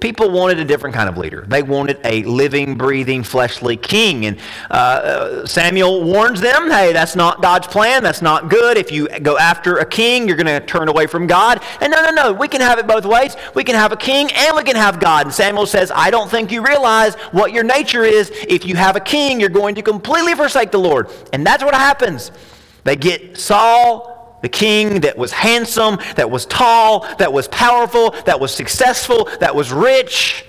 People 0.00 0.30
wanted 0.30 0.58
a 0.58 0.64
different 0.64 0.94
kind 0.94 1.08
of 1.08 1.16
leader. 1.16 1.44
They 1.48 1.62
wanted 1.62 1.98
a 2.04 2.22
living, 2.24 2.76
breathing, 2.76 3.22
fleshly 3.22 3.76
king. 3.76 4.26
And 4.26 4.38
uh, 4.70 5.46
Samuel 5.46 6.04
warns 6.04 6.40
them 6.40 6.70
hey, 6.70 6.92
that's 6.92 7.16
not 7.16 7.40
God's 7.40 7.66
plan. 7.66 8.02
That's 8.02 8.20
not 8.20 8.50
good. 8.50 8.76
If 8.76 8.92
you 8.92 9.08
go 9.20 9.38
after 9.38 9.78
a 9.78 9.86
king, 9.86 10.28
you're 10.28 10.36
going 10.36 10.46
to 10.46 10.64
turn 10.66 10.88
away 10.88 11.06
from 11.06 11.26
God. 11.26 11.62
And 11.80 11.90
no, 11.90 12.02
no, 12.04 12.10
no. 12.10 12.32
We 12.32 12.48
can 12.48 12.60
have 12.60 12.78
it 12.78 12.86
both 12.86 13.06
ways. 13.06 13.36
We 13.54 13.64
can 13.64 13.74
have 13.74 13.92
a 13.92 13.96
king 13.96 14.30
and 14.34 14.54
we 14.54 14.64
can 14.64 14.76
have 14.76 15.00
God. 15.00 15.26
And 15.26 15.34
Samuel 15.34 15.66
says, 15.66 15.90
I 15.94 16.10
don't 16.10 16.30
think 16.30 16.52
you 16.52 16.62
realize 16.66 17.14
what 17.32 17.52
your 17.52 17.64
nature 17.64 18.04
is. 18.04 18.30
If 18.48 18.66
you 18.66 18.76
have 18.76 18.96
a 18.96 19.00
king, 19.00 19.40
you're 19.40 19.48
going 19.48 19.74
to 19.76 19.82
completely 19.82 20.34
forsake 20.34 20.70
the 20.70 20.78
Lord. 20.78 21.10
And 21.32 21.46
that's 21.46 21.64
what 21.64 21.74
happens. 21.74 22.32
They 22.84 22.96
get 22.96 23.36
Saul 23.36 24.15
the 24.46 24.50
king 24.50 25.00
that 25.00 25.18
was 25.18 25.32
handsome, 25.32 25.98
that 26.14 26.30
was 26.30 26.46
tall, 26.46 27.00
that 27.16 27.32
was 27.32 27.48
powerful, 27.48 28.12
that 28.26 28.38
was 28.38 28.54
successful, 28.54 29.28
that 29.40 29.52
was 29.52 29.72
rich. 29.72 30.44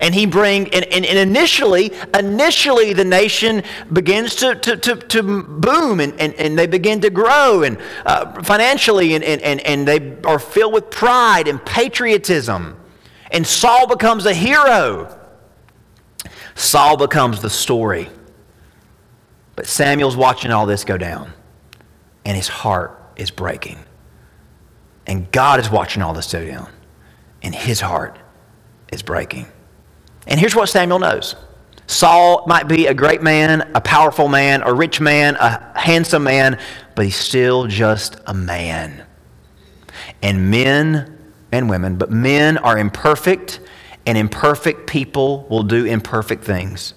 And 0.00 0.14
he 0.14 0.24
bring 0.24 0.72
and, 0.72 0.86
and, 0.86 1.04
and, 1.04 1.18
initially, 1.18 1.92
initially 2.18 2.94
the 2.94 3.04
nation 3.04 3.62
begins 3.92 4.34
to, 4.36 4.54
to, 4.54 4.78
to, 4.78 4.96
to 4.96 5.22
boom 5.42 6.00
and, 6.00 6.18
and, 6.18 6.32
and 6.34 6.58
they 6.58 6.66
begin 6.66 7.02
to 7.02 7.10
grow 7.10 7.64
and 7.64 7.76
uh, 8.06 8.42
financially 8.42 9.14
and, 9.14 9.22
and, 9.22 9.42
and, 9.42 9.60
and 9.60 9.86
they 9.86 10.16
are 10.24 10.38
filled 10.38 10.72
with 10.72 10.90
pride 10.90 11.46
and 11.46 11.62
patriotism. 11.66 12.80
And 13.30 13.46
Saul 13.46 13.86
becomes 13.86 14.24
a 14.24 14.32
hero. 14.32 15.20
Saul 16.54 16.96
becomes 16.96 17.42
the 17.42 17.50
story. 17.50 18.08
But 19.54 19.66
Samuel's 19.66 20.16
watching 20.16 20.50
all 20.50 20.64
this 20.64 20.82
go 20.82 20.96
down, 20.96 21.30
and 22.24 22.36
his 22.36 22.48
heart 22.48 23.03
is 23.16 23.30
breaking. 23.30 23.78
And 25.06 25.30
God 25.30 25.60
is 25.60 25.70
watching 25.70 26.02
all 26.02 26.14
this 26.14 26.30
go 26.32 26.46
down, 26.46 26.70
and 27.42 27.54
his 27.54 27.80
heart 27.80 28.18
is 28.92 29.02
breaking. 29.02 29.46
And 30.26 30.40
here's 30.40 30.54
what 30.54 30.68
Samuel 30.68 30.98
knows 30.98 31.36
Saul 31.86 32.44
might 32.46 32.66
be 32.68 32.86
a 32.86 32.94
great 32.94 33.22
man, 33.22 33.70
a 33.74 33.80
powerful 33.80 34.28
man, 34.28 34.62
a 34.62 34.72
rich 34.72 35.00
man, 35.00 35.36
a 35.36 35.78
handsome 35.78 36.24
man, 36.24 36.58
but 36.94 37.04
he's 37.04 37.16
still 37.16 37.66
just 37.66 38.16
a 38.26 38.34
man. 38.34 39.04
And 40.22 40.50
men 40.50 41.18
and 41.52 41.68
women, 41.68 41.96
but 41.96 42.10
men 42.10 42.56
are 42.58 42.78
imperfect, 42.78 43.60
and 44.06 44.16
imperfect 44.16 44.86
people 44.86 45.46
will 45.50 45.62
do 45.62 45.84
imperfect 45.84 46.44
things. 46.44 46.94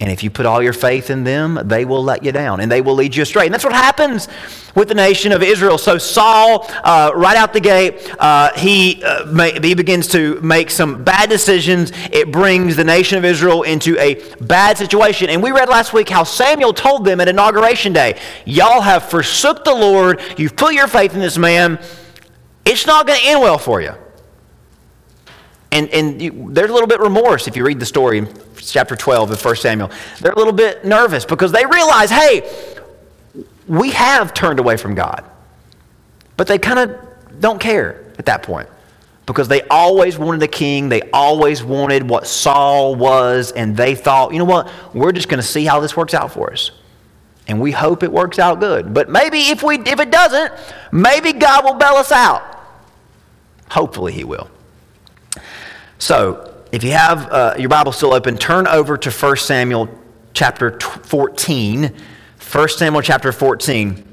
And 0.00 0.12
if 0.12 0.22
you 0.22 0.30
put 0.30 0.46
all 0.46 0.62
your 0.62 0.72
faith 0.72 1.10
in 1.10 1.24
them, 1.24 1.58
they 1.64 1.84
will 1.84 2.04
let 2.04 2.22
you 2.22 2.30
down 2.30 2.60
and 2.60 2.70
they 2.70 2.80
will 2.80 2.94
lead 2.94 3.16
you 3.16 3.24
astray. 3.24 3.46
And 3.46 3.52
that's 3.52 3.64
what 3.64 3.72
happens 3.72 4.28
with 4.76 4.86
the 4.86 4.94
nation 4.94 5.32
of 5.32 5.42
Israel. 5.42 5.76
So 5.76 5.98
Saul, 5.98 6.70
uh, 6.84 7.10
right 7.16 7.36
out 7.36 7.52
the 7.52 7.60
gate, 7.60 8.08
uh, 8.20 8.52
he, 8.56 9.02
uh, 9.02 9.26
may, 9.26 9.58
he 9.60 9.74
begins 9.74 10.06
to 10.08 10.40
make 10.40 10.70
some 10.70 11.02
bad 11.02 11.28
decisions. 11.28 11.90
It 12.12 12.30
brings 12.30 12.76
the 12.76 12.84
nation 12.84 13.18
of 13.18 13.24
Israel 13.24 13.64
into 13.64 13.98
a 13.98 14.22
bad 14.40 14.78
situation. 14.78 15.30
And 15.30 15.42
we 15.42 15.50
read 15.50 15.68
last 15.68 15.92
week 15.92 16.08
how 16.08 16.22
Samuel 16.22 16.72
told 16.72 17.04
them 17.04 17.20
at 17.20 17.26
inauguration 17.26 17.92
day, 17.92 18.20
Y'all 18.44 18.82
have 18.82 19.02
forsook 19.10 19.64
the 19.64 19.74
Lord. 19.74 20.20
You've 20.36 20.54
put 20.54 20.74
your 20.74 20.86
faith 20.86 21.14
in 21.14 21.18
this 21.18 21.36
man. 21.36 21.80
It's 22.64 22.86
not 22.86 23.04
going 23.08 23.18
to 23.18 23.26
end 23.26 23.40
well 23.40 23.58
for 23.58 23.80
you. 23.80 23.94
And, 25.70 25.88
and 25.90 26.20
you, 26.20 26.48
there's 26.50 26.70
a 26.70 26.72
little 26.72 26.88
bit 26.88 27.00
remorse 27.00 27.46
if 27.46 27.56
you 27.56 27.64
read 27.64 27.78
the 27.78 27.86
story 27.86 28.18
in 28.18 28.28
chapter 28.56 28.96
12 28.96 29.30
of 29.30 29.44
1 29.44 29.56
Samuel. 29.56 29.90
They're 30.20 30.32
a 30.32 30.38
little 30.38 30.52
bit 30.52 30.84
nervous 30.84 31.24
because 31.24 31.52
they 31.52 31.66
realize, 31.66 32.10
hey, 32.10 32.48
we 33.66 33.90
have 33.90 34.32
turned 34.32 34.58
away 34.58 34.76
from 34.76 34.94
God. 34.94 35.24
But 36.36 36.46
they 36.46 36.58
kind 36.58 36.78
of 36.78 37.40
don't 37.40 37.60
care 37.60 38.12
at 38.18 38.26
that 38.26 38.42
point 38.42 38.68
because 39.26 39.46
they 39.46 39.62
always 39.68 40.16
wanted 40.16 40.42
a 40.42 40.48
king. 40.48 40.88
They 40.88 41.02
always 41.12 41.62
wanted 41.62 42.08
what 42.08 42.26
Saul 42.26 42.94
was, 42.94 43.52
and 43.52 43.76
they 43.76 43.94
thought, 43.94 44.32
you 44.32 44.38
know 44.38 44.46
what, 44.46 44.70
we're 44.94 45.12
just 45.12 45.28
going 45.28 45.40
to 45.40 45.46
see 45.46 45.66
how 45.66 45.80
this 45.80 45.96
works 45.96 46.14
out 46.14 46.32
for 46.32 46.50
us. 46.50 46.70
And 47.46 47.60
we 47.60 47.70
hope 47.72 48.02
it 48.02 48.12
works 48.12 48.38
out 48.38 48.60
good. 48.60 48.94
But 48.94 49.10
maybe 49.10 49.38
if, 49.38 49.62
we, 49.62 49.78
if 49.80 50.00
it 50.00 50.10
doesn't, 50.10 50.52
maybe 50.92 51.32
God 51.32 51.64
will 51.64 51.74
bail 51.74 51.94
us 51.94 52.12
out. 52.12 52.42
Hopefully, 53.70 54.12
He 54.12 54.24
will. 54.24 54.50
So, 55.98 56.54
if 56.70 56.84
you 56.84 56.92
have 56.92 57.32
uh, 57.32 57.54
your 57.58 57.68
Bible 57.68 57.92
still 57.92 58.12
open, 58.12 58.36
turn 58.36 58.66
over 58.66 58.96
to 58.98 59.10
1 59.10 59.36
Samuel 59.36 59.88
chapter 60.32 60.78
14. 60.78 61.94
1 62.52 62.68
Samuel 62.68 63.02
chapter 63.02 63.32
14. 63.32 64.04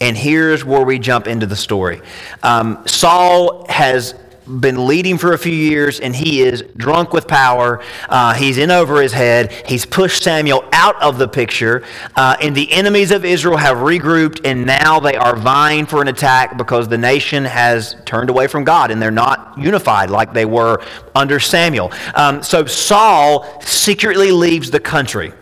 And 0.00 0.16
here's 0.16 0.64
where 0.64 0.82
we 0.82 0.98
jump 0.98 1.28
into 1.28 1.46
the 1.46 1.54
story. 1.54 2.02
Um, 2.42 2.82
Saul 2.86 3.66
has 3.68 4.14
been 4.60 4.86
leading 4.86 5.18
for 5.18 5.32
a 5.32 5.38
few 5.38 5.52
years 5.52 6.00
and 6.00 6.14
he 6.14 6.42
is 6.42 6.62
drunk 6.76 7.12
with 7.12 7.26
power. 7.26 7.82
Uh, 8.08 8.34
he's 8.34 8.58
in 8.58 8.70
over 8.70 9.00
his 9.00 9.12
head. 9.12 9.52
He's 9.66 9.86
pushed 9.86 10.22
Samuel 10.22 10.64
out 10.72 11.00
of 11.00 11.18
the 11.18 11.28
picture. 11.28 11.84
Uh, 12.16 12.36
and 12.40 12.54
the 12.54 12.70
enemies 12.72 13.10
of 13.10 13.24
Israel 13.24 13.56
have 13.56 13.78
regrouped 13.78 14.40
and 14.44 14.66
now 14.66 15.00
they 15.00 15.14
are 15.14 15.36
vying 15.36 15.86
for 15.86 16.02
an 16.02 16.08
attack 16.08 16.56
because 16.56 16.88
the 16.88 16.98
nation 16.98 17.44
has 17.44 17.96
turned 18.04 18.30
away 18.30 18.46
from 18.46 18.64
God 18.64 18.90
and 18.90 19.00
they're 19.00 19.10
not 19.10 19.56
unified 19.58 20.10
like 20.10 20.32
they 20.32 20.44
were 20.44 20.82
under 21.14 21.38
Samuel. 21.38 21.92
Um, 22.14 22.42
so 22.42 22.66
Saul 22.66 23.60
secretly 23.60 24.32
leaves 24.32 24.70
the 24.70 24.80
country. 24.80 25.32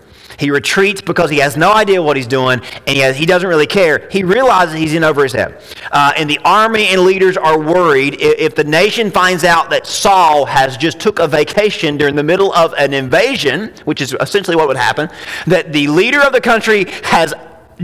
He 0.41 0.51
retreats 0.51 1.03
because 1.03 1.29
he 1.29 1.37
has 1.41 1.55
no 1.59 1.71
idea 1.71 2.03
what 2.03 2.17
he's 2.17 2.27
doing 2.27 2.61
and 2.87 2.89
he, 2.89 3.01
has, 3.01 3.15
he 3.15 3.27
doesn't 3.27 3.47
really 3.47 3.67
care. 3.67 4.09
He 4.11 4.25
realizes 4.25 4.75
he's 4.75 4.95
in 4.95 5.05
over 5.05 5.23
his 5.23 5.35
head. 5.35 5.63
Uh, 5.93 6.15
and 6.17 6.31
the 6.31 6.39
army 6.47 6.87
and 6.87 7.03
leaders 7.03 7.37
are 7.37 7.59
worried 7.61 8.15
if, 8.15 8.39
if 8.39 8.55
the 8.55 8.65
nation 8.65 9.11
finds 9.11 9.45
out 9.45 9.69
that 9.69 9.87
Saul 9.87 10.47
has 10.47 10.79
just 10.79 10.99
took 10.99 11.19
a 11.19 11.29
vacation 11.29 11.99
during 11.99 12.17
the 12.17 12.23
middle 12.23 12.55
of 12.55 12.73
an 12.79 12.95
invasion, 12.95 13.75
which 13.85 14.01
is 14.01 14.17
essentially 14.19 14.57
what 14.57 14.67
would 14.67 14.79
happen, 14.79 15.11
that 15.47 15.75
the 15.75 15.89
leader 15.89 16.23
of 16.23 16.33
the 16.33 16.41
country 16.41 16.87
has 17.05 17.35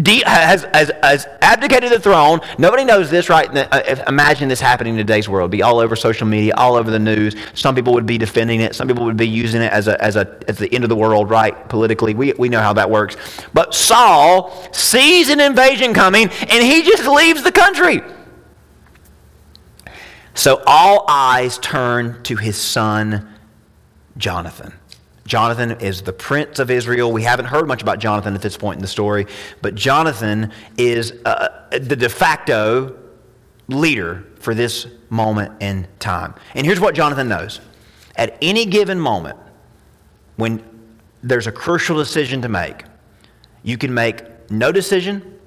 de- 0.02 0.22
has, 0.24 0.64
has, 0.72 0.90
has, 1.02 1.26
abdicated 1.42 1.90
the 1.90 1.98
throne. 1.98 2.40
Nobody 2.58 2.84
knows 2.84 3.10
this, 3.10 3.28
right? 3.28 3.48
Uh, 3.54 4.04
imagine 4.08 4.48
this 4.48 4.60
happening 4.60 4.94
in 4.94 4.98
today's 4.98 5.28
world. 5.28 5.48
It'd 5.48 5.58
be 5.58 5.62
all 5.62 5.78
over 5.78 5.96
social 5.96 6.26
media, 6.26 6.54
all 6.56 6.74
over 6.74 6.90
the 6.90 6.98
news. 6.98 7.36
Some 7.54 7.74
people 7.74 7.92
would 7.94 8.06
be 8.06 8.18
defending 8.18 8.60
it. 8.60 8.74
Some 8.74 8.88
people 8.88 9.04
would 9.04 9.16
be 9.16 9.28
using 9.28 9.62
it 9.62 9.72
as, 9.72 9.88
a, 9.88 10.02
as, 10.02 10.16
a, 10.16 10.38
as 10.48 10.58
the 10.58 10.72
end 10.72 10.84
of 10.84 10.90
the 10.90 10.96
world, 10.96 11.30
right? 11.30 11.68
Politically. 11.68 12.14
We, 12.14 12.32
we 12.34 12.48
know 12.48 12.60
how 12.60 12.72
that 12.74 12.90
works. 12.90 13.16
But 13.52 13.74
Saul 13.74 14.52
sees 14.72 15.28
an 15.28 15.40
invasion 15.40 15.94
coming 15.94 16.28
and 16.28 16.64
he 16.64 16.82
just 16.82 17.06
leaves 17.06 17.42
the 17.42 17.52
country. 17.52 18.02
So 20.34 20.62
all 20.66 21.06
eyes 21.08 21.58
turn 21.58 22.22
to 22.24 22.36
his 22.36 22.58
son, 22.58 23.32
Jonathan. 24.18 24.74
Jonathan 25.26 25.72
is 25.80 26.02
the 26.02 26.12
prince 26.12 26.58
of 26.58 26.70
Israel. 26.70 27.12
We 27.12 27.22
haven't 27.22 27.46
heard 27.46 27.66
much 27.66 27.82
about 27.82 27.98
Jonathan 27.98 28.34
at 28.34 28.42
this 28.42 28.56
point 28.56 28.76
in 28.76 28.82
the 28.82 28.88
story, 28.88 29.26
but 29.60 29.74
Jonathan 29.74 30.52
is 30.78 31.12
uh, 31.24 31.68
the 31.70 31.96
de 31.96 32.08
facto 32.08 32.96
leader 33.68 34.24
for 34.38 34.54
this 34.54 34.86
moment 35.10 35.52
in 35.60 35.86
time. 35.98 36.34
And 36.54 36.64
here's 36.64 36.80
what 36.80 36.94
Jonathan 36.94 37.28
knows 37.28 37.60
at 38.16 38.38
any 38.40 38.64
given 38.64 38.98
moment, 38.98 39.38
when 40.36 40.62
there's 41.22 41.46
a 41.46 41.52
crucial 41.52 41.96
decision 41.96 42.42
to 42.42 42.48
make, 42.48 42.84
you 43.62 43.76
can 43.76 43.92
make 43.92 44.50
no 44.50 44.72
decision, 44.72 45.38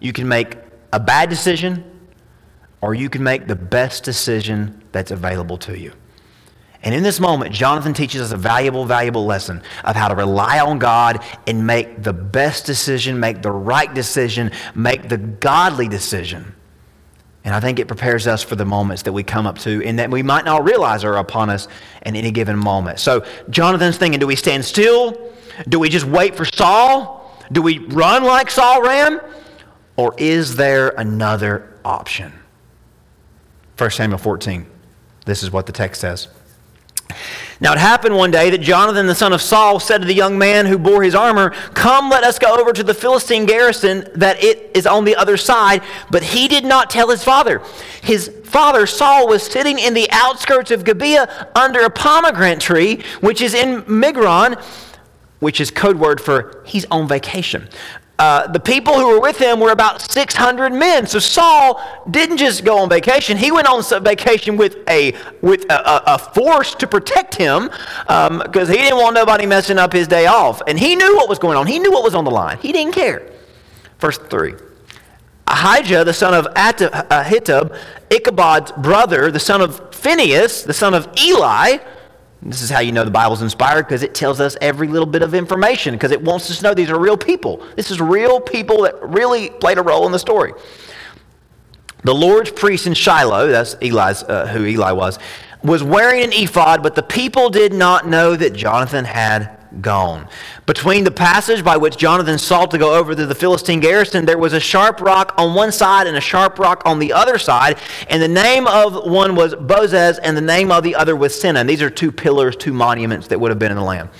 you 0.00 0.12
can 0.12 0.28
make 0.28 0.56
a 0.92 1.00
bad 1.00 1.30
decision, 1.30 1.84
or 2.80 2.94
you 2.94 3.08
can 3.08 3.22
make 3.22 3.46
the 3.46 3.56
best 3.56 4.04
decision 4.04 4.82
that's 4.92 5.10
available 5.10 5.56
to 5.58 5.78
you. 5.78 5.92
And 6.84 6.94
in 6.94 7.02
this 7.02 7.18
moment, 7.18 7.52
Jonathan 7.52 7.94
teaches 7.94 8.20
us 8.20 8.30
a 8.30 8.36
valuable, 8.36 8.84
valuable 8.84 9.24
lesson 9.24 9.62
of 9.84 9.96
how 9.96 10.08
to 10.08 10.14
rely 10.14 10.60
on 10.60 10.78
God 10.78 11.24
and 11.46 11.66
make 11.66 12.02
the 12.02 12.12
best 12.12 12.66
decision, 12.66 13.18
make 13.18 13.40
the 13.40 13.50
right 13.50 13.92
decision, 13.92 14.52
make 14.74 15.08
the 15.08 15.16
godly 15.16 15.88
decision. 15.88 16.54
And 17.42 17.54
I 17.54 17.60
think 17.60 17.78
it 17.78 17.88
prepares 17.88 18.26
us 18.26 18.42
for 18.42 18.54
the 18.54 18.66
moments 18.66 19.02
that 19.04 19.12
we 19.14 19.22
come 19.22 19.46
up 19.46 19.58
to 19.60 19.82
and 19.82 19.98
that 19.98 20.10
we 20.10 20.22
might 20.22 20.44
not 20.44 20.64
realize 20.64 21.04
are 21.04 21.16
upon 21.16 21.48
us 21.48 21.68
in 22.04 22.16
any 22.16 22.30
given 22.30 22.58
moment. 22.58 23.00
So 23.00 23.24
Jonathan's 23.48 23.96
thinking 23.96 24.20
do 24.20 24.26
we 24.26 24.36
stand 24.36 24.62
still? 24.62 25.32
Do 25.68 25.78
we 25.78 25.88
just 25.88 26.06
wait 26.06 26.36
for 26.36 26.44
Saul? 26.44 27.38
Do 27.50 27.62
we 27.62 27.78
run 27.78 28.24
like 28.24 28.50
Saul 28.50 28.82
ran? 28.82 29.20
Or 29.96 30.14
is 30.18 30.56
there 30.56 30.90
another 30.90 31.78
option? 31.82 32.32
1 33.78 33.90
Samuel 33.90 34.18
14. 34.18 34.66
This 35.24 35.42
is 35.42 35.50
what 35.50 35.64
the 35.64 35.72
text 35.72 36.02
says. 36.02 36.28
Now 37.60 37.72
it 37.72 37.78
happened 37.78 38.16
one 38.16 38.30
day 38.30 38.50
that 38.50 38.60
Jonathan 38.60 39.06
the 39.06 39.14
son 39.14 39.32
of 39.32 39.40
Saul 39.40 39.80
said 39.80 40.02
to 40.02 40.06
the 40.06 40.14
young 40.14 40.36
man 40.38 40.66
who 40.66 40.78
bore 40.78 41.02
his 41.02 41.14
armor, 41.14 41.50
Come, 41.74 42.10
let 42.10 42.24
us 42.24 42.38
go 42.38 42.56
over 42.58 42.72
to 42.72 42.82
the 42.82 42.94
Philistine 42.94 43.46
garrison 43.46 44.08
that 44.16 44.42
it 44.42 44.70
is 44.74 44.86
on 44.86 45.04
the 45.04 45.16
other 45.16 45.36
side. 45.36 45.82
But 46.10 46.22
he 46.22 46.48
did 46.48 46.64
not 46.64 46.90
tell 46.90 47.08
his 47.08 47.24
father. 47.24 47.62
His 48.02 48.30
father, 48.44 48.86
Saul, 48.86 49.28
was 49.28 49.42
sitting 49.42 49.78
in 49.78 49.94
the 49.94 50.08
outskirts 50.10 50.70
of 50.70 50.84
Gibeah 50.84 51.50
under 51.54 51.80
a 51.80 51.90
pomegranate 51.90 52.60
tree, 52.60 53.02
which 53.20 53.40
is 53.40 53.54
in 53.54 53.82
Migron, 53.82 54.62
which 55.40 55.60
is 55.60 55.70
code 55.70 55.98
word 55.98 56.20
for 56.20 56.62
he's 56.66 56.86
on 56.90 57.08
vacation. 57.08 57.68
Uh, 58.16 58.46
the 58.46 58.60
people 58.60 58.94
who 58.94 59.08
were 59.08 59.20
with 59.20 59.36
him 59.38 59.58
were 59.58 59.72
about 59.72 60.00
600 60.00 60.72
men. 60.72 61.04
So 61.06 61.18
Saul 61.18 61.82
didn't 62.08 62.36
just 62.36 62.64
go 62.64 62.78
on 62.78 62.88
vacation; 62.88 63.36
he 63.36 63.50
went 63.50 63.66
on 63.66 63.82
vacation 64.04 64.56
with 64.56 64.76
a 64.88 65.14
with 65.42 65.64
a, 65.64 66.14
a 66.14 66.18
force 66.18 66.76
to 66.76 66.86
protect 66.86 67.34
him 67.34 67.70
because 68.06 68.68
um, 68.68 68.74
he 68.74 68.76
didn't 68.76 68.98
want 68.98 69.14
nobody 69.14 69.46
messing 69.46 69.78
up 69.78 69.92
his 69.92 70.06
day 70.06 70.26
off. 70.26 70.62
And 70.68 70.78
he 70.78 70.94
knew 70.94 71.16
what 71.16 71.28
was 71.28 71.40
going 71.40 71.56
on. 71.56 71.66
He 71.66 71.80
knew 71.80 71.90
what 71.90 72.04
was 72.04 72.14
on 72.14 72.24
the 72.24 72.30
line. 72.30 72.58
He 72.58 72.72
didn't 72.72 72.94
care. 72.94 73.28
Verse 73.98 74.18
three. 74.18 74.54
Ahijah, 75.46 76.04
the 76.04 76.14
son 76.14 76.34
of 76.34 76.46
Ahitub, 76.54 77.76
Ichabod's 78.10 78.72
brother, 78.72 79.30
the 79.30 79.40
son 79.40 79.60
of 79.60 79.94
Phinehas, 79.94 80.62
the 80.62 80.72
son 80.72 80.94
of 80.94 81.08
Eli, 81.18 81.78
this 82.44 82.60
is 82.60 82.68
how 82.68 82.80
you 82.80 82.92
know 82.92 83.04
the 83.04 83.10
Bible's 83.10 83.40
inspired 83.40 83.84
because 83.84 84.02
it 84.02 84.14
tells 84.14 84.38
us 84.38 84.56
every 84.60 84.86
little 84.86 85.06
bit 85.06 85.22
of 85.22 85.32
information 85.32 85.94
because 85.94 86.10
it 86.10 86.20
wants 86.20 86.50
us 86.50 86.58
to 86.58 86.62
know 86.62 86.74
these 86.74 86.90
are 86.90 86.98
real 86.98 87.16
people. 87.16 87.64
This 87.74 87.90
is 87.90 88.00
real 88.00 88.38
people 88.38 88.82
that 88.82 89.02
really 89.02 89.48
played 89.48 89.78
a 89.78 89.82
role 89.82 90.04
in 90.04 90.12
the 90.12 90.18
story. 90.18 90.52
The 92.02 92.14
Lord's 92.14 92.50
priest 92.50 92.86
in 92.86 92.92
Shiloh, 92.92 93.48
that's 93.48 93.76
Eli's, 93.80 94.22
uh, 94.24 94.46
who 94.46 94.66
Eli 94.66 94.92
was, 94.92 95.18
was 95.64 95.82
wearing 95.82 96.22
an 96.22 96.32
ephod, 96.32 96.82
but 96.82 96.94
the 96.94 97.02
people 97.02 97.48
did 97.48 97.72
not 97.72 98.06
know 98.06 98.36
that 98.36 98.52
Jonathan 98.52 99.04
had 99.04 99.58
gone. 99.80 100.28
Between 100.66 101.04
the 101.04 101.10
passage 101.10 101.64
by 101.64 101.76
which 101.76 101.96
Jonathan 101.96 102.38
sought 102.38 102.70
to 102.70 102.78
go 102.78 102.94
over 102.94 103.14
to 103.14 103.26
the 103.26 103.34
Philistine 103.34 103.80
garrison, 103.80 104.24
there 104.24 104.38
was 104.38 104.52
a 104.52 104.60
sharp 104.60 105.00
rock 105.00 105.34
on 105.36 105.54
one 105.54 105.72
side 105.72 106.06
and 106.06 106.16
a 106.16 106.20
sharp 106.20 106.58
rock 106.58 106.82
on 106.84 106.98
the 106.98 107.12
other 107.12 107.38
side, 107.38 107.78
and 108.08 108.22
the 108.22 108.28
name 108.28 108.66
of 108.66 109.10
one 109.10 109.34
was 109.34 109.54
Bozez, 109.54 110.18
and 110.22 110.36
the 110.36 110.42
name 110.42 110.70
of 110.70 110.84
the 110.84 110.94
other 110.94 111.16
was 111.16 111.34
Seneh. 111.34 111.58
And 111.58 111.68
these 111.68 111.82
are 111.82 111.90
two 111.90 112.12
pillars, 112.12 112.56
two 112.56 112.72
monuments 112.72 113.26
that 113.28 113.40
would 113.40 113.50
have 113.50 113.58
been 113.58 113.72
in 113.72 113.78
the 113.78 113.84
land. 113.84 114.10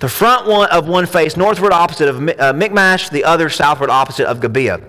The 0.00 0.08
front 0.08 0.46
one 0.46 0.68
of 0.70 0.88
one 0.88 1.06
faced 1.06 1.36
northward 1.36 1.72
opposite 1.72 2.08
of 2.08 2.16
uh, 2.16 2.52
Michmash, 2.52 3.08
the 3.08 3.24
other 3.24 3.48
southward 3.48 3.90
opposite 3.90 4.26
of 4.26 4.40
Gibeah. 4.40 4.80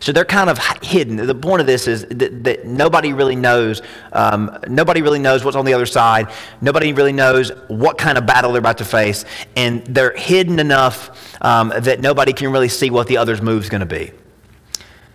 So 0.00 0.12
they're 0.12 0.24
kind 0.24 0.50
of 0.50 0.58
hidden. 0.82 1.16
The 1.16 1.34
point 1.34 1.60
of 1.60 1.66
this 1.66 1.86
is 1.86 2.04
that, 2.06 2.44
that 2.44 2.66
nobody 2.66 3.12
really 3.12 3.36
knows. 3.36 3.82
Um, 4.12 4.58
nobody 4.68 5.02
really 5.02 5.18
knows 5.18 5.44
what's 5.44 5.56
on 5.56 5.64
the 5.64 5.74
other 5.74 5.86
side. 5.86 6.30
Nobody 6.60 6.92
really 6.92 7.12
knows 7.12 7.50
what 7.68 7.98
kind 7.98 8.18
of 8.18 8.26
battle 8.26 8.52
they're 8.52 8.58
about 8.58 8.78
to 8.78 8.84
face, 8.84 9.24
and 9.56 9.84
they're 9.86 10.16
hidden 10.16 10.58
enough 10.58 11.38
um, 11.42 11.72
that 11.80 12.00
nobody 12.00 12.32
can 12.32 12.52
really 12.52 12.68
see 12.68 12.90
what 12.90 13.06
the 13.06 13.16
other's 13.16 13.40
move 13.40 13.64
is 13.64 13.68
going 13.68 13.80
to 13.80 13.86
be. 13.86 14.12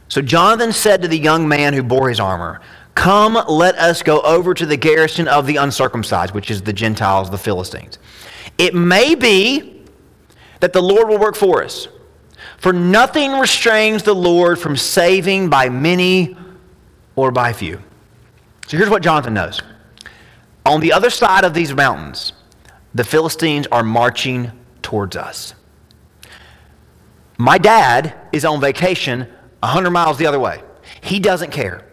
So 0.07 0.21
Jonathan 0.21 0.73
said 0.73 1.01
to 1.03 1.07
the 1.07 1.17
young 1.17 1.47
man 1.47 1.73
who 1.73 1.83
bore 1.83 2.09
his 2.09 2.19
armor, 2.19 2.59
"Come, 2.95 3.37
let 3.47 3.75
us 3.75 4.03
go 4.03 4.19
over 4.21 4.53
to 4.53 4.65
the 4.65 4.77
garrison 4.77 5.27
of 5.27 5.47
the 5.47 5.57
uncircumcised, 5.57 6.33
which 6.33 6.51
is 6.51 6.63
the 6.63 6.73
Gentiles, 6.73 7.29
the 7.29 7.37
Philistines. 7.37 7.97
It 8.57 8.73
may 8.73 9.15
be 9.15 9.83
that 10.59 10.73
the 10.73 10.81
Lord 10.81 11.07
will 11.07 11.19
work 11.19 11.35
for 11.35 11.63
us." 11.63 11.87
For 12.61 12.71
nothing 12.71 13.31
restrains 13.39 14.03
the 14.03 14.13
Lord 14.13 14.59
from 14.59 14.77
saving 14.77 15.49
by 15.49 15.69
many 15.69 16.37
or 17.15 17.31
by 17.31 17.53
few. 17.53 17.81
So 18.67 18.77
here's 18.77 18.89
what 18.89 19.01
Jonathan 19.01 19.33
knows. 19.33 19.59
On 20.63 20.79
the 20.79 20.93
other 20.93 21.09
side 21.09 21.43
of 21.43 21.55
these 21.55 21.73
mountains, 21.73 22.33
the 22.93 23.03
Philistines 23.03 23.65
are 23.71 23.81
marching 23.81 24.51
towards 24.83 25.15
us. 25.15 25.55
My 27.39 27.57
dad 27.57 28.13
is 28.31 28.45
on 28.45 28.61
vacation 28.61 29.21
100 29.61 29.89
miles 29.89 30.19
the 30.19 30.27
other 30.27 30.39
way. 30.39 30.61
He 31.01 31.19
doesn't 31.19 31.49
care. 31.49 31.83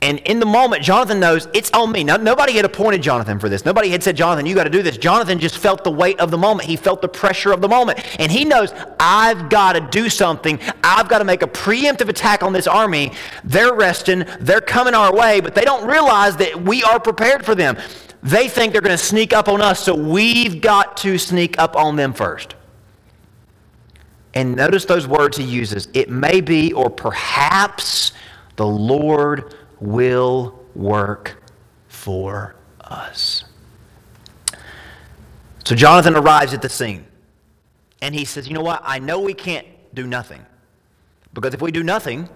And 0.00 0.20
in 0.20 0.38
the 0.38 0.46
moment, 0.46 0.84
Jonathan 0.84 1.18
knows 1.18 1.48
it's 1.52 1.72
on 1.72 1.90
me. 1.90 2.04
Now, 2.04 2.16
nobody 2.16 2.52
had 2.52 2.64
appointed 2.64 3.02
Jonathan 3.02 3.40
for 3.40 3.48
this. 3.48 3.64
Nobody 3.64 3.88
had 3.88 4.00
said, 4.00 4.16
Jonathan, 4.16 4.46
you 4.46 4.54
got 4.54 4.64
to 4.64 4.70
do 4.70 4.80
this. 4.80 4.96
Jonathan 4.96 5.40
just 5.40 5.58
felt 5.58 5.82
the 5.82 5.90
weight 5.90 6.20
of 6.20 6.30
the 6.30 6.38
moment. 6.38 6.68
He 6.68 6.76
felt 6.76 7.02
the 7.02 7.08
pressure 7.08 7.50
of 7.52 7.60
the 7.60 7.68
moment. 7.68 7.98
And 8.20 8.30
he 8.30 8.44
knows, 8.44 8.72
I've 9.00 9.48
got 9.50 9.72
to 9.72 9.80
do 9.80 10.08
something. 10.08 10.60
I've 10.84 11.08
got 11.08 11.18
to 11.18 11.24
make 11.24 11.42
a 11.42 11.48
preemptive 11.48 12.08
attack 12.08 12.44
on 12.44 12.52
this 12.52 12.68
army. 12.68 13.10
They're 13.42 13.74
resting, 13.74 14.24
they're 14.38 14.60
coming 14.60 14.94
our 14.94 15.12
way, 15.12 15.40
but 15.40 15.56
they 15.56 15.64
don't 15.64 15.84
realize 15.84 16.36
that 16.36 16.62
we 16.62 16.84
are 16.84 17.00
prepared 17.00 17.44
for 17.44 17.56
them. 17.56 17.76
They 18.22 18.48
think 18.48 18.72
they're 18.72 18.82
going 18.82 18.96
to 18.96 19.02
sneak 19.02 19.32
up 19.32 19.48
on 19.48 19.60
us, 19.60 19.82
so 19.82 19.94
we've 19.96 20.60
got 20.60 20.96
to 20.98 21.18
sneak 21.18 21.58
up 21.58 21.74
on 21.74 21.96
them 21.96 22.12
first. 22.12 22.54
And 24.34 24.54
notice 24.54 24.84
those 24.84 25.08
words 25.08 25.36
he 25.36 25.44
uses. 25.44 25.88
It 25.92 26.08
may 26.08 26.40
be, 26.40 26.72
or 26.72 26.88
perhaps 26.88 28.12
the 28.54 28.66
Lord 28.66 29.54
will 29.80 30.58
work 30.74 31.42
for 31.88 32.54
us. 32.80 33.44
So 35.64 35.74
Jonathan 35.74 36.16
arrives 36.16 36.54
at 36.54 36.62
the 36.62 36.68
scene 36.68 37.06
and 38.00 38.14
he 38.14 38.24
says, 38.24 38.48
You 38.48 38.54
know 38.54 38.62
what? 38.62 38.80
I 38.84 38.98
know 38.98 39.20
we 39.20 39.34
can't 39.34 39.66
do 39.94 40.06
nothing. 40.06 40.44
Because 41.34 41.54
if 41.54 41.60
we 41.60 41.70
do 41.70 41.82
nothing, 41.82 42.28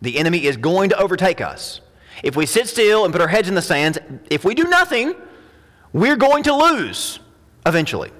the 0.00 0.18
enemy 0.18 0.44
is 0.44 0.56
going 0.56 0.90
to 0.90 0.98
overtake 0.98 1.40
us. 1.40 1.80
If 2.22 2.34
we 2.34 2.46
sit 2.46 2.68
still 2.68 3.04
and 3.04 3.12
put 3.12 3.20
our 3.20 3.28
heads 3.28 3.48
in 3.48 3.54
the 3.54 3.62
sands, 3.62 3.98
if 4.30 4.44
we 4.44 4.54
do 4.54 4.64
nothing, 4.64 5.14
we're 5.92 6.16
going 6.16 6.42
to 6.44 6.54
lose 6.54 7.18
eventually. 7.66 8.10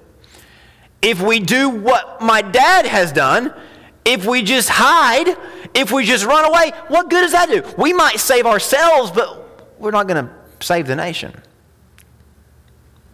If 1.01 1.21
we 1.21 1.41
do 1.41 1.71
what 1.71 2.21
my 2.21 2.43
dad 2.43 2.87
has 2.87 3.13
done, 3.13 3.55
if 4.05 4.27
we 4.27 4.43
just 4.43 4.69
hide, 4.69 5.37
if 5.77 5.93
we 5.93 6.05
just 6.05 6.25
run 6.25 6.45
away, 6.45 6.73
what 6.89 7.11
good 7.11 7.21
does 7.21 7.33
that 7.33 7.49
do? 7.49 7.63
We 7.77 7.93
might 7.93 8.19
save 8.19 8.47
ourselves, 8.47 9.11
but 9.11 9.77
we're 9.79 9.91
not 9.91 10.09
going 10.09 10.27
to 10.27 10.33
save 10.65 10.87
the 10.87 10.97
nation. 10.97 11.35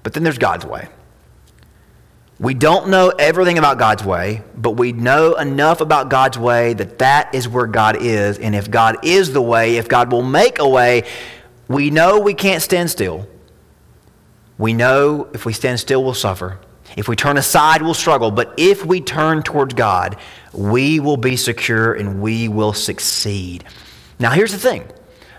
But 0.02 0.14
then 0.14 0.22
there's 0.22 0.38
God's 0.38 0.64
way. 0.64 0.88
We 2.38 2.54
don't 2.54 2.88
know 2.88 3.10
everything 3.10 3.58
about 3.58 3.78
God's 3.78 4.04
way, 4.04 4.42
but 4.56 4.72
we 4.72 4.92
know 4.92 5.34
enough 5.34 5.80
about 5.80 6.08
God's 6.08 6.38
way 6.38 6.74
that 6.74 6.98
that 6.98 7.34
is 7.34 7.48
where 7.48 7.66
God 7.66 7.98
is. 8.00 8.38
And 8.38 8.54
if 8.54 8.70
God 8.70 9.04
is 9.04 9.32
the 9.32 9.42
way, 9.42 9.76
if 9.76 9.88
God 9.88 10.10
will 10.10 10.24
make 10.24 10.58
a 10.58 10.68
way, 10.68 11.04
we 11.68 11.90
know 11.90 12.18
we 12.18 12.34
can't 12.34 12.62
stand 12.62 12.90
still. 12.90 13.28
We 14.58 14.72
know 14.72 15.28
if 15.32 15.46
we 15.46 15.52
stand 15.52 15.78
still, 15.78 16.02
we'll 16.02 16.14
suffer. 16.14 16.58
If 16.96 17.08
we 17.08 17.16
turn 17.16 17.36
aside, 17.36 17.82
we'll 17.82 17.94
struggle. 17.94 18.30
But 18.30 18.54
if 18.56 18.84
we 18.84 19.00
turn 19.00 19.42
towards 19.42 19.74
God, 19.74 20.16
we 20.52 21.00
will 21.00 21.16
be 21.16 21.36
secure 21.36 21.94
and 21.94 22.20
we 22.20 22.48
will 22.48 22.72
succeed. 22.72 23.64
Now, 24.18 24.30
here's 24.30 24.52
the 24.52 24.58
thing 24.58 24.88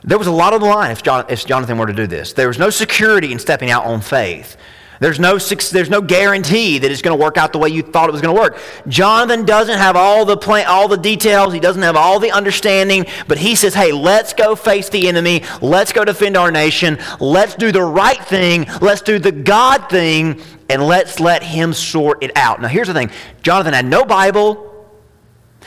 there 0.04 0.18
was 0.18 0.28
a 0.28 0.32
lot 0.32 0.54
on 0.54 0.62
the 0.62 0.68
line 0.68 0.92
if, 0.92 1.04
John, 1.04 1.26
if 1.30 1.46
Jonathan 1.46 1.78
were 1.78 1.88
to 1.88 1.94
do 1.94 2.08
this. 2.08 2.34
There 2.34 2.48
was 2.48 2.60
no 2.60 2.70
security 2.70 3.32
in 3.32 3.40
stepping 3.40 3.72
out 3.72 3.86
on 3.86 4.02
faith. 4.02 4.58
There's 5.04 5.20
no, 5.20 5.38
there's 5.38 5.90
no 5.90 6.00
guarantee 6.00 6.80
that 6.80 6.90
it's 6.90 7.02
going 7.02 7.18
to 7.18 7.22
work 7.22 7.36
out 7.36 7.52
the 7.52 7.60
way 7.60 7.68
you 7.68 7.82
thought 7.82 8.08
it 8.08 8.14
was 8.14 8.22
going 8.22 8.34
to 8.34 8.42
work. 8.42 8.58
Jonathan 8.88 9.44
doesn't 9.44 9.78
have 9.78 9.98
all 9.98 10.24
the, 10.24 10.38
plan, 10.38 10.66
all 10.66 10.88
the 10.88 10.96
details. 10.96 11.54
He 11.54 11.60
doesn't 11.60 11.82
have 11.82 11.98
all 11.98 12.22
the 12.22 12.32
understanding. 12.32 13.06
But 13.28 13.38
he 13.38 13.56
says, 13.56 13.74
hey, 13.74 13.92
let's 13.92 14.32
go 14.32 14.56
face 14.56 14.88
the 14.88 15.10
enemy. 15.10 15.44
Let's 15.62 15.92
go 15.92 16.06
defend 16.06 16.38
our 16.38 16.52
nation. 16.52 17.00
Let's 17.20 17.54
do 17.56 17.74
the 17.74 17.84
right 17.84 18.24
thing. 18.24 18.66
Let's 18.80 19.02
do 19.02 19.20
the 19.20 19.34
God 19.34 19.90
thing. 19.90 20.40
And 20.70 20.88
let's 20.88 21.20
let 21.20 21.44
him 21.44 21.74
sort 21.74 22.24
it 22.24 22.32
out. 22.38 22.62
Now, 22.62 22.70
here's 22.70 22.88
the 22.88 22.94
thing 22.94 23.12
Jonathan 23.42 23.74
had 23.74 23.86
no 23.86 24.06
Bible, 24.06 24.88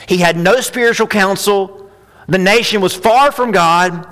he 0.07 0.17
had 0.17 0.35
no 0.35 0.61
spiritual 0.61 1.05
counsel. 1.05 1.91
The 2.27 2.39
nation 2.39 2.81
was 2.81 2.95
far 2.95 3.31
from 3.31 3.51
God. 3.51 4.03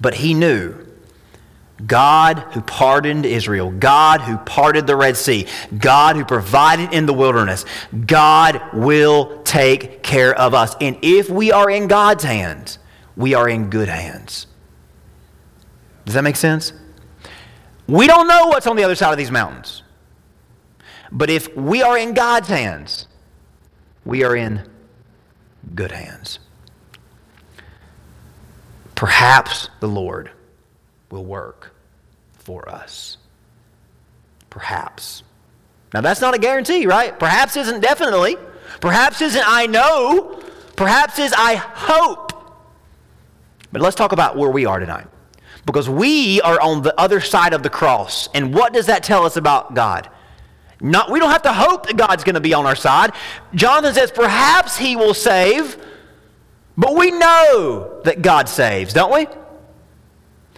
But 0.00 0.14
he 0.14 0.34
knew 0.34 0.83
God 1.86 2.38
who 2.52 2.60
pardoned 2.60 3.26
Israel, 3.26 3.70
God 3.70 4.20
who 4.20 4.36
parted 4.38 4.86
the 4.86 4.96
Red 4.96 5.16
Sea, 5.16 5.46
God 5.76 6.16
who 6.16 6.24
provided 6.24 6.92
in 6.92 7.06
the 7.06 7.12
wilderness, 7.12 7.64
God 8.06 8.60
will 8.72 9.42
take 9.42 10.02
care 10.02 10.34
of 10.34 10.54
us. 10.54 10.76
And 10.80 10.96
if 11.02 11.28
we 11.28 11.50
are 11.50 11.68
in 11.68 11.88
God's 11.88 12.22
hands, 12.22 12.78
we 13.16 13.34
are 13.34 13.48
in 13.48 13.70
good 13.70 13.88
hands. 13.88 14.46
Does 16.04 16.14
that 16.14 16.22
make 16.22 16.36
sense? 16.36 16.72
We 17.88 18.06
don't 18.06 18.28
know 18.28 18.46
what's 18.46 18.66
on 18.66 18.76
the 18.76 18.84
other 18.84 18.94
side 18.94 19.12
of 19.12 19.18
these 19.18 19.30
mountains. 19.30 19.82
But 21.10 21.30
if 21.30 21.54
we 21.56 21.82
are 21.82 21.98
in 21.98 22.14
God's 22.14 22.48
hands, 22.48 23.08
we 24.04 24.22
are 24.22 24.36
in 24.36 24.68
good 25.74 25.92
hands. 25.92 26.38
Perhaps 28.94 29.68
the 29.80 29.88
Lord 29.88 30.30
will 31.14 31.24
work 31.24 31.72
for 32.32 32.68
us. 32.68 33.16
Perhaps. 34.50 35.22
Now, 35.94 36.00
that's 36.00 36.20
not 36.20 36.34
a 36.34 36.38
guarantee, 36.38 36.86
right? 36.86 37.16
Perhaps 37.18 37.56
isn't 37.56 37.80
definitely. 37.80 38.36
Perhaps 38.80 39.22
isn't 39.22 39.44
I 39.46 39.66
know. 39.66 40.42
Perhaps 40.76 41.20
is 41.20 41.32
I 41.36 41.54
hope. 41.54 42.32
But 43.70 43.80
let's 43.80 43.94
talk 43.96 44.12
about 44.12 44.36
where 44.36 44.50
we 44.50 44.66
are 44.66 44.80
tonight. 44.80 45.06
Because 45.64 45.88
we 45.88 46.40
are 46.42 46.60
on 46.60 46.82
the 46.82 46.98
other 47.00 47.20
side 47.20 47.54
of 47.54 47.62
the 47.62 47.70
cross. 47.70 48.28
And 48.34 48.52
what 48.52 48.72
does 48.72 48.86
that 48.86 49.04
tell 49.04 49.24
us 49.24 49.36
about 49.36 49.74
God? 49.74 50.10
Not, 50.80 51.10
we 51.10 51.20
don't 51.20 51.30
have 51.30 51.42
to 51.42 51.52
hope 51.52 51.86
that 51.86 51.96
God's 51.96 52.24
going 52.24 52.34
to 52.34 52.40
be 52.40 52.54
on 52.54 52.66
our 52.66 52.76
side. 52.76 53.12
Jonathan 53.54 53.94
says, 53.94 54.10
perhaps 54.10 54.76
he 54.76 54.96
will 54.96 55.14
save, 55.14 55.78
but 56.76 56.96
we 56.96 57.12
know 57.12 58.00
that 58.04 58.20
God 58.20 58.48
saves, 58.48 58.92
don't 58.92 59.12
we? 59.12 59.26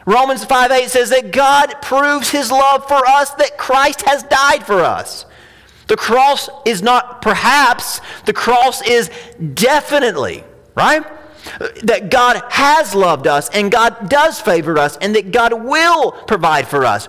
Romans 0.07 0.45
5 0.45 0.71
8 0.71 0.89
says 0.89 1.11
that 1.11 1.33
God 1.33 1.75
proves 1.83 2.31
his 2.31 2.51
love 2.51 2.87
for 2.87 3.05
us, 3.07 3.33
that 3.33 3.59
Christ 3.59 4.03
has 4.03 4.23
died 4.23 4.65
for 4.65 4.81
us. 4.81 5.27
The 5.89 5.97
cross 5.97 6.49
is 6.65 6.81
not 6.81 7.23
perhaps, 7.23 8.01
the 8.25 8.33
cross 8.33 8.87
is 8.87 9.11
definitely, 9.55 10.45
right? 10.77 11.05
That 11.83 12.11
God 12.11 12.43
has 12.51 12.95
loved 12.95 13.27
us 13.27 13.49
and 13.51 13.71
God 13.71 14.09
does 14.09 14.41
favor 14.41 14.79
us 14.79 14.97
and 14.97 15.15
that 15.17 15.33
God 15.33 15.53
will 15.53 16.13
provide 16.13 16.67
for 16.67 16.85
us. 16.85 17.09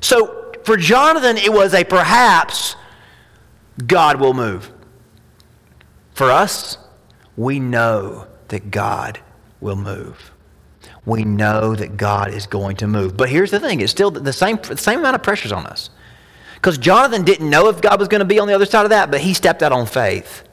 So 0.00 0.52
for 0.64 0.76
Jonathan, 0.76 1.36
it 1.36 1.52
was 1.52 1.72
a 1.72 1.84
perhaps 1.84 2.76
God 3.86 4.20
will 4.20 4.34
move. 4.34 4.70
For 6.14 6.30
us, 6.30 6.78
we 7.36 7.58
know 7.58 8.26
that 8.48 8.70
God 8.70 9.20
will 9.60 9.76
move 9.76 10.33
we 11.06 11.24
know 11.24 11.74
that 11.74 11.96
God 11.96 12.32
is 12.32 12.46
going 12.46 12.76
to 12.76 12.86
move. 12.86 13.16
But 13.16 13.28
here's 13.28 13.50
the 13.50 13.60
thing 13.60 13.80
it's 13.80 13.92
still 13.92 14.10
the 14.10 14.32
same, 14.32 14.56
the 14.56 14.76
same 14.76 15.00
amount 15.00 15.16
of 15.16 15.22
pressures 15.22 15.52
on 15.52 15.66
us. 15.66 15.90
Because 16.54 16.78
Jonathan 16.78 17.24
didn't 17.24 17.50
know 17.50 17.68
if 17.68 17.82
God 17.82 17.98
was 17.98 18.08
going 18.08 18.20
to 18.20 18.24
be 18.24 18.38
on 18.38 18.48
the 18.48 18.54
other 18.54 18.64
side 18.64 18.84
of 18.84 18.90
that, 18.90 19.10
but 19.10 19.20
he 19.20 19.34
stepped 19.34 19.62
out 19.62 19.72
on 19.72 19.84
faith. 19.84 20.44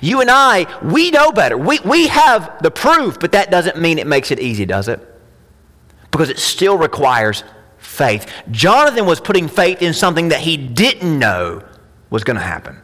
You 0.00 0.20
and 0.20 0.30
I, 0.30 0.66
we 0.82 1.10
know 1.10 1.30
better. 1.32 1.56
We, 1.56 1.78
we 1.80 2.08
have 2.08 2.60
the 2.62 2.70
proof, 2.70 3.18
but 3.20 3.32
that 3.32 3.50
doesn't 3.50 3.80
mean 3.80 3.98
it 3.98 4.06
makes 4.06 4.30
it 4.30 4.40
easy, 4.40 4.64
does 4.64 4.88
it? 4.88 5.00
Because 6.10 6.30
it 6.30 6.38
still 6.38 6.78
requires 6.78 7.44
faith. 7.78 8.30
Jonathan 8.50 9.06
was 9.06 9.20
putting 9.20 9.48
faith 9.48 9.82
in 9.82 9.94
something 9.94 10.28
that 10.28 10.40
he 10.40 10.56
didn't 10.56 11.18
know 11.18 11.62
was 12.10 12.24
going 12.24 12.36
to 12.36 12.42
happen. 12.42 12.78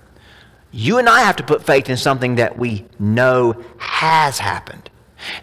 You 0.70 0.98
and 0.98 1.08
I 1.08 1.22
have 1.22 1.36
to 1.36 1.42
put 1.42 1.64
faith 1.64 1.88
in 1.88 1.96
something 1.96 2.36
that 2.36 2.58
we 2.58 2.84
know 2.98 3.64
has 3.78 4.38
happened 4.38 4.90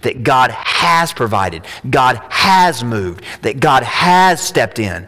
that 0.01 0.23
God 0.23 0.51
has 0.51 1.13
provided, 1.13 1.65
God 1.89 2.17
has 2.29 2.83
moved, 2.83 3.23
that 3.41 3.59
God 3.59 3.83
has 3.83 4.41
stepped 4.41 4.79
in. 4.79 5.07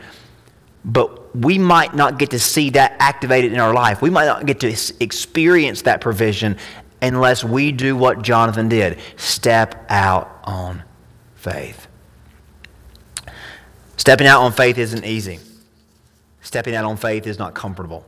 But 0.83 1.35
we 1.35 1.57
might 1.57 1.93
not 1.93 2.17
get 2.17 2.31
to 2.31 2.39
see 2.39 2.71
that 2.71 2.95
activated 2.99 3.53
in 3.53 3.59
our 3.59 3.73
life. 3.73 4.01
We 4.01 4.09
might 4.09 4.25
not 4.25 4.45
get 4.45 4.59
to 4.61 4.75
experience 4.99 5.83
that 5.83 6.01
provision 6.01 6.57
unless 7.01 7.43
we 7.43 7.71
do 7.71 7.95
what 7.95 8.21
Jonathan 8.21 8.69
did 8.69 8.99
step 9.17 9.85
out 9.89 10.39
on 10.43 10.83
faith. 11.35 11.87
Stepping 13.97 14.27
out 14.27 14.41
on 14.41 14.51
faith 14.51 14.77
isn't 14.77 15.05
easy. 15.05 15.39
Stepping 16.41 16.75
out 16.75 16.85
on 16.85 16.97
faith 16.97 17.27
is 17.27 17.37
not 17.37 17.53
comfortable. 17.53 18.05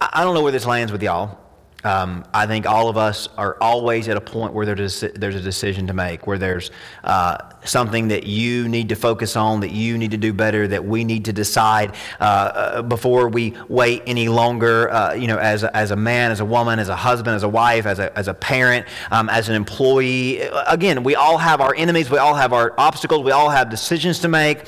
I 0.00 0.24
don't 0.24 0.34
know 0.34 0.42
where 0.42 0.52
this 0.52 0.66
lands 0.66 0.90
with 0.90 1.02
y'all. 1.02 1.38
Um, 1.84 2.24
I 2.32 2.46
think 2.46 2.64
all 2.66 2.88
of 2.88 2.96
us 2.96 3.28
are 3.36 3.56
always 3.60 4.08
at 4.08 4.16
a 4.16 4.20
point 4.20 4.52
where 4.52 4.64
there's, 4.64 5.00
there's 5.00 5.34
a 5.34 5.40
decision 5.40 5.88
to 5.88 5.92
make, 5.92 6.26
where 6.26 6.38
there's 6.38 6.70
uh, 7.02 7.38
something 7.64 8.08
that 8.08 8.24
you 8.24 8.68
need 8.68 8.88
to 8.90 8.94
focus 8.94 9.36
on, 9.36 9.60
that 9.60 9.72
you 9.72 9.98
need 9.98 10.12
to 10.12 10.16
do 10.16 10.32
better, 10.32 10.68
that 10.68 10.84
we 10.84 11.02
need 11.02 11.24
to 11.24 11.32
decide 11.32 11.94
uh, 12.20 12.24
uh, 12.24 12.82
before 12.82 13.28
we 13.28 13.54
wait 13.68 14.02
any 14.06 14.28
longer. 14.28 14.90
Uh, 14.90 15.14
you 15.14 15.26
know, 15.26 15.38
as 15.38 15.64
a, 15.64 15.76
as 15.76 15.90
a 15.90 15.96
man, 15.96 16.30
as 16.30 16.38
a 16.38 16.44
woman, 16.44 16.78
as 16.78 16.88
a 16.88 16.96
husband, 16.96 17.34
as 17.34 17.42
a 17.42 17.48
wife, 17.48 17.84
as 17.84 17.98
a, 17.98 18.16
as 18.16 18.28
a 18.28 18.34
parent, 18.34 18.86
um, 19.10 19.28
as 19.28 19.48
an 19.48 19.56
employee. 19.56 20.40
Again, 20.40 21.02
we 21.02 21.16
all 21.16 21.38
have 21.38 21.60
our 21.60 21.74
enemies, 21.74 22.10
we 22.10 22.18
all 22.18 22.34
have 22.34 22.52
our 22.52 22.74
obstacles, 22.78 23.24
we 23.24 23.32
all 23.32 23.50
have 23.50 23.70
decisions 23.70 24.20
to 24.20 24.28
make. 24.28 24.66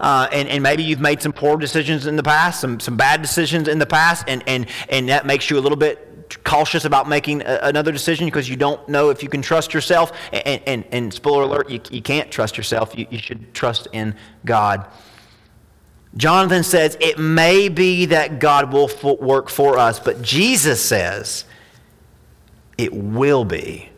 Uh, 0.00 0.28
and, 0.32 0.48
and 0.48 0.62
maybe 0.62 0.82
you've 0.82 1.00
made 1.00 1.22
some 1.22 1.32
poor 1.32 1.56
decisions 1.56 2.06
in 2.06 2.16
the 2.16 2.22
past, 2.22 2.60
some, 2.60 2.80
some 2.80 2.96
bad 2.96 3.22
decisions 3.22 3.68
in 3.68 3.78
the 3.78 3.86
past, 3.86 4.24
and, 4.26 4.42
and, 4.46 4.66
and 4.88 5.08
that 5.08 5.24
makes 5.24 5.48
you 5.48 5.58
a 5.58 5.60
little 5.60 5.78
bit 5.78 6.13
cautious 6.36 6.84
about 6.84 7.08
making 7.08 7.42
a, 7.42 7.60
another 7.62 7.92
decision 7.92 8.26
because 8.26 8.48
you 8.48 8.56
don't 8.56 8.88
know 8.88 9.10
if 9.10 9.22
you 9.22 9.28
can 9.28 9.42
trust 9.42 9.74
yourself. 9.74 10.12
And, 10.32 10.62
and, 10.66 10.84
and 10.90 11.14
spoiler 11.14 11.42
alert, 11.42 11.70
you, 11.70 11.80
you 11.90 12.02
can't 12.02 12.30
trust 12.30 12.56
yourself. 12.56 12.96
You, 12.96 13.06
you 13.10 13.18
should 13.18 13.54
trust 13.54 13.88
in 13.92 14.14
God. 14.44 14.86
Jonathan 16.16 16.62
says, 16.62 16.96
It 17.00 17.18
may 17.18 17.68
be 17.68 18.06
that 18.06 18.38
God 18.38 18.72
will 18.72 18.90
work 19.20 19.48
for 19.48 19.78
us, 19.78 19.98
but 19.98 20.22
Jesus 20.22 20.80
says, 20.80 21.44
It 22.78 22.92
will 22.92 23.44
be 23.44 23.90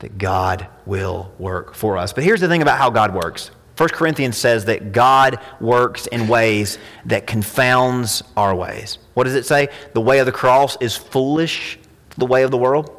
that 0.00 0.18
God 0.18 0.68
will 0.84 1.32
work 1.38 1.74
for 1.74 1.96
us. 1.96 2.12
But 2.12 2.24
here's 2.24 2.40
the 2.40 2.48
thing 2.48 2.62
about 2.62 2.78
how 2.78 2.90
God 2.90 3.14
works 3.14 3.50
1 3.76 3.88
Corinthians 3.88 4.36
says 4.36 4.66
that 4.66 4.92
God 4.92 5.40
works 5.60 6.06
in 6.06 6.28
ways 6.28 6.78
that 7.06 7.26
confounds 7.26 8.22
our 8.36 8.54
ways. 8.54 8.98
What 9.14 9.24
does 9.24 9.34
it 9.34 9.46
say? 9.46 9.68
The 9.94 10.00
way 10.00 10.20
of 10.20 10.26
the 10.26 10.32
cross 10.32 10.76
is 10.80 10.96
foolish, 10.96 11.78
the 12.16 12.26
way 12.26 12.44
of 12.44 12.52
the 12.52 12.58
world. 12.58 12.90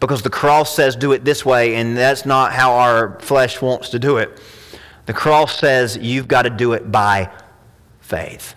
Because 0.00 0.22
the 0.22 0.30
cross 0.30 0.74
says 0.74 0.96
do 0.96 1.12
it 1.12 1.24
this 1.24 1.46
way, 1.46 1.76
and 1.76 1.96
that's 1.96 2.26
not 2.26 2.52
how 2.52 2.74
our 2.74 3.18
flesh 3.20 3.62
wants 3.62 3.88
to 3.90 3.98
do 3.98 4.18
it. 4.18 4.38
The 5.06 5.14
cross 5.14 5.58
says 5.58 5.96
you've 5.96 6.28
got 6.28 6.42
to 6.42 6.50
do 6.50 6.74
it 6.74 6.90
by 6.92 7.30
faith. 8.00 8.54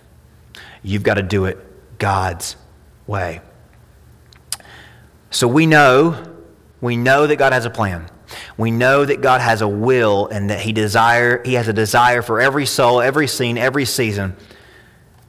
You've 0.83 1.03
got 1.03 1.15
to 1.15 1.23
do 1.23 1.45
it 1.45 1.57
God's 1.99 2.57
way. 3.05 3.41
So 5.29 5.47
we 5.47 5.65
know, 5.65 6.36
we 6.81 6.97
know 6.97 7.27
that 7.27 7.38
God 7.38 7.53
has 7.53 7.65
a 7.65 7.69
plan. 7.69 8.10
We 8.57 8.71
know 8.71 9.05
that 9.05 9.21
God 9.21 9.41
has 9.41 9.61
a 9.61 9.67
will 9.67 10.27
and 10.27 10.49
that 10.49 10.59
he 10.59 10.73
desire 10.73 11.41
he 11.43 11.53
has 11.53 11.67
a 11.67 11.73
desire 11.73 12.21
for 12.21 12.39
every 12.39 12.65
soul, 12.65 13.01
every 13.01 13.27
scene, 13.27 13.57
every 13.57 13.85
season. 13.85 14.35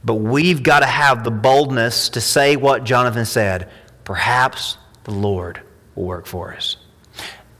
But 0.04 0.14
we've 0.14 0.62
got 0.62 0.80
to 0.80 0.86
have 0.86 1.24
the 1.24 1.30
boldness 1.30 2.10
to 2.10 2.20
say 2.20 2.56
what 2.56 2.84
Jonathan 2.84 3.24
said, 3.24 3.70
perhaps 4.04 4.78
the 5.04 5.10
Lord 5.10 5.60
will 5.94 6.04
work 6.04 6.26
for 6.26 6.54
us. 6.54 6.76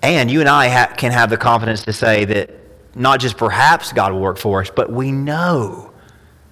And 0.03 0.31
you 0.31 0.41
and 0.41 0.49
I 0.49 0.69
ha- 0.69 0.95
can 0.97 1.11
have 1.13 1.31
the 1.31 1.37
confidence 1.37 1.85
to 1.85 1.93
say 1.93 2.25
that 2.27 2.51
not 2.95 3.21
just 3.21 3.37
perhaps 3.37 3.93
God 3.93 4.13
will 4.13 4.21
work 4.21 4.39
for 4.39 4.61
us, 4.61 4.71
but 4.71 4.91
we 4.91 5.13
know 5.13 5.93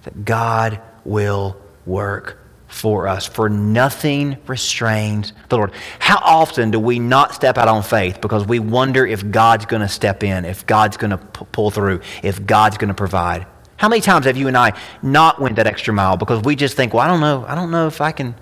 that 0.03 0.25
God 0.25 0.81
will 1.05 1.57
work 1.85 2.37
for 2.67 3.07
us, 3.07 3.25
for 3.25 3.49
nothing 3.49 4.37
restrains 4.45 5.33
the 5.49 5.57
Lord. 5.57 5.71
How 5.99 6.17
often 6.17 6.71
do 6.71 6.79
we 6.79 6.99
not 6.99 7.33
step 7.33 7.57
out 7.57 7.67
on 7.67 7.81
faith 7.81 8.19
because 8.21 8.45
we 8.45 8.59
wonder 8.59 9.05
if 9.05 9.29
God's 9.31 9.65
going 9.65 9.81
to 9.81 9.87
step 9.87 10.23
in, 10.23 10.45
if 10.45 10.65
God's 10.65 10.97
going 10.97 11.11
to 11.11 11.17
p- 11.17 11.45
pull 11.51 11.71
through, 11.71 12.01
if 12.23 12.45
God's 12.45 12.77
going 12.77 12.89
to 12.89 12.93
provide? 12.93 13.47
How 13.77 13.87
many 13.87 14.01
times 14.01 14.25
have 14.25 14.37
you 14.37 14.47
and 14.47 14.57
I 14.57 14.73
not 15.01 15.39
went 15.39 15.55
that 15.55 15.67
extra 15.67 15.93
mile 15.93 16.17
because 16.17 16.43
we 16.43 16.55
just 16.55 16.75
think, 16.75 16.93
well, 16.93 17.03
I 17.03 17.07
don't 17.07 17.21
know, 17.21 17.45
I 17.47 17.55
don't 17.55 17.71
know 17.71 17.87
if 17.87 18.01
I 18.01 18.11
can. 18.11 18.35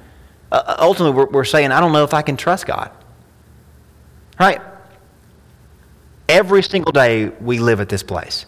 Uh, 0.51 0.63
uh 0.65 0.75
ultimately, 0.79 1.15
we're, 1.15 1.29
we're 1.29 1.45
saying, 1.45 1.71
I 1.71 1.79
don't 1.79 1.91
know 1.91 2.03
if 2.03 2.13
I 2.13 2.21
can 2.21 2.35
trust 2.35 2.65
God. 2.65 2.91
Right? 4.39 4.61
Every 6.27 6.63
single 6.63 6.91
day 6.91 7.29
we 7.29 7.59
live 7.59 7.79
at 7.79 7.89
this 7.89 8.01
place. 8.01 8.45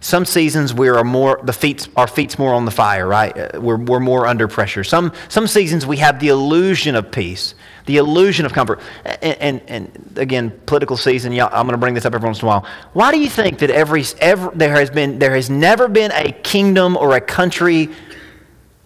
Some 0.00 0.24
seasons 0.24 0.72
we 0.72 0.88
are 0.88 1.02
more, 1.02 1.40
the 1.42 1.52
feet, 1.52 1.88
our 1.96 2.06
feet's 2.06 2.38
more 2.38 2.54
on 2.54 2.64
the 2.64 2.70
fire, 2.70 3.06
right? 3.06 3.36
Uh, 3.36 3.60
we're, 3.60 3.76
we're 3.76 4.00
more 4.00 4.26
under 4.26 4.46
pressure. 4.46 4.84
Some, 4.84 5.12
some 5.28 5.48
seasons 5.48 5.84
we 5.84 5.96
have 5.96 6.20
the 6.20 6.28
illusion 6.28 6.94
of 6.94 7.10
peace, 7.10 7.54
the 7.86 7.96
illusion 7.96 8.46
of 8.46 8.52
comfort. 8.52 8.80
And, 9.04 9.36
and, 9.40 9.62
and 9.66 10.12
again, 10.16 10.52
political 10.66 10.96
season, 10.96 11.32
I'm 11.32 11.50
going 11.50 11.68
to 11.68 11.78
bring 11.78 11.94
this 11.94 12.04
up 12.04 12.14
every 12.14 12.26
once 12.26 12.40
in 12.40 12.44
a 12.44 12.48
while. 12.48 12.66
Why 12.92 13.10
do 13.10 13.18
you 13.18 13.28
think 13.28 13.58
that 13.58 13.70
every, 13.70 14.04
every, 14.20 14.50
there, 14.54 14.72
has 14.72 14.88
been, 14.88 15.18
there 15.18 15.34
has 15.34 15.50
never 15.50 15.88
been 15.88 16.12
a 16.12 16.30
kingdom 16.30 16.96
or 16.96 17.16
a 17.16 17.20
country 17.20 17.88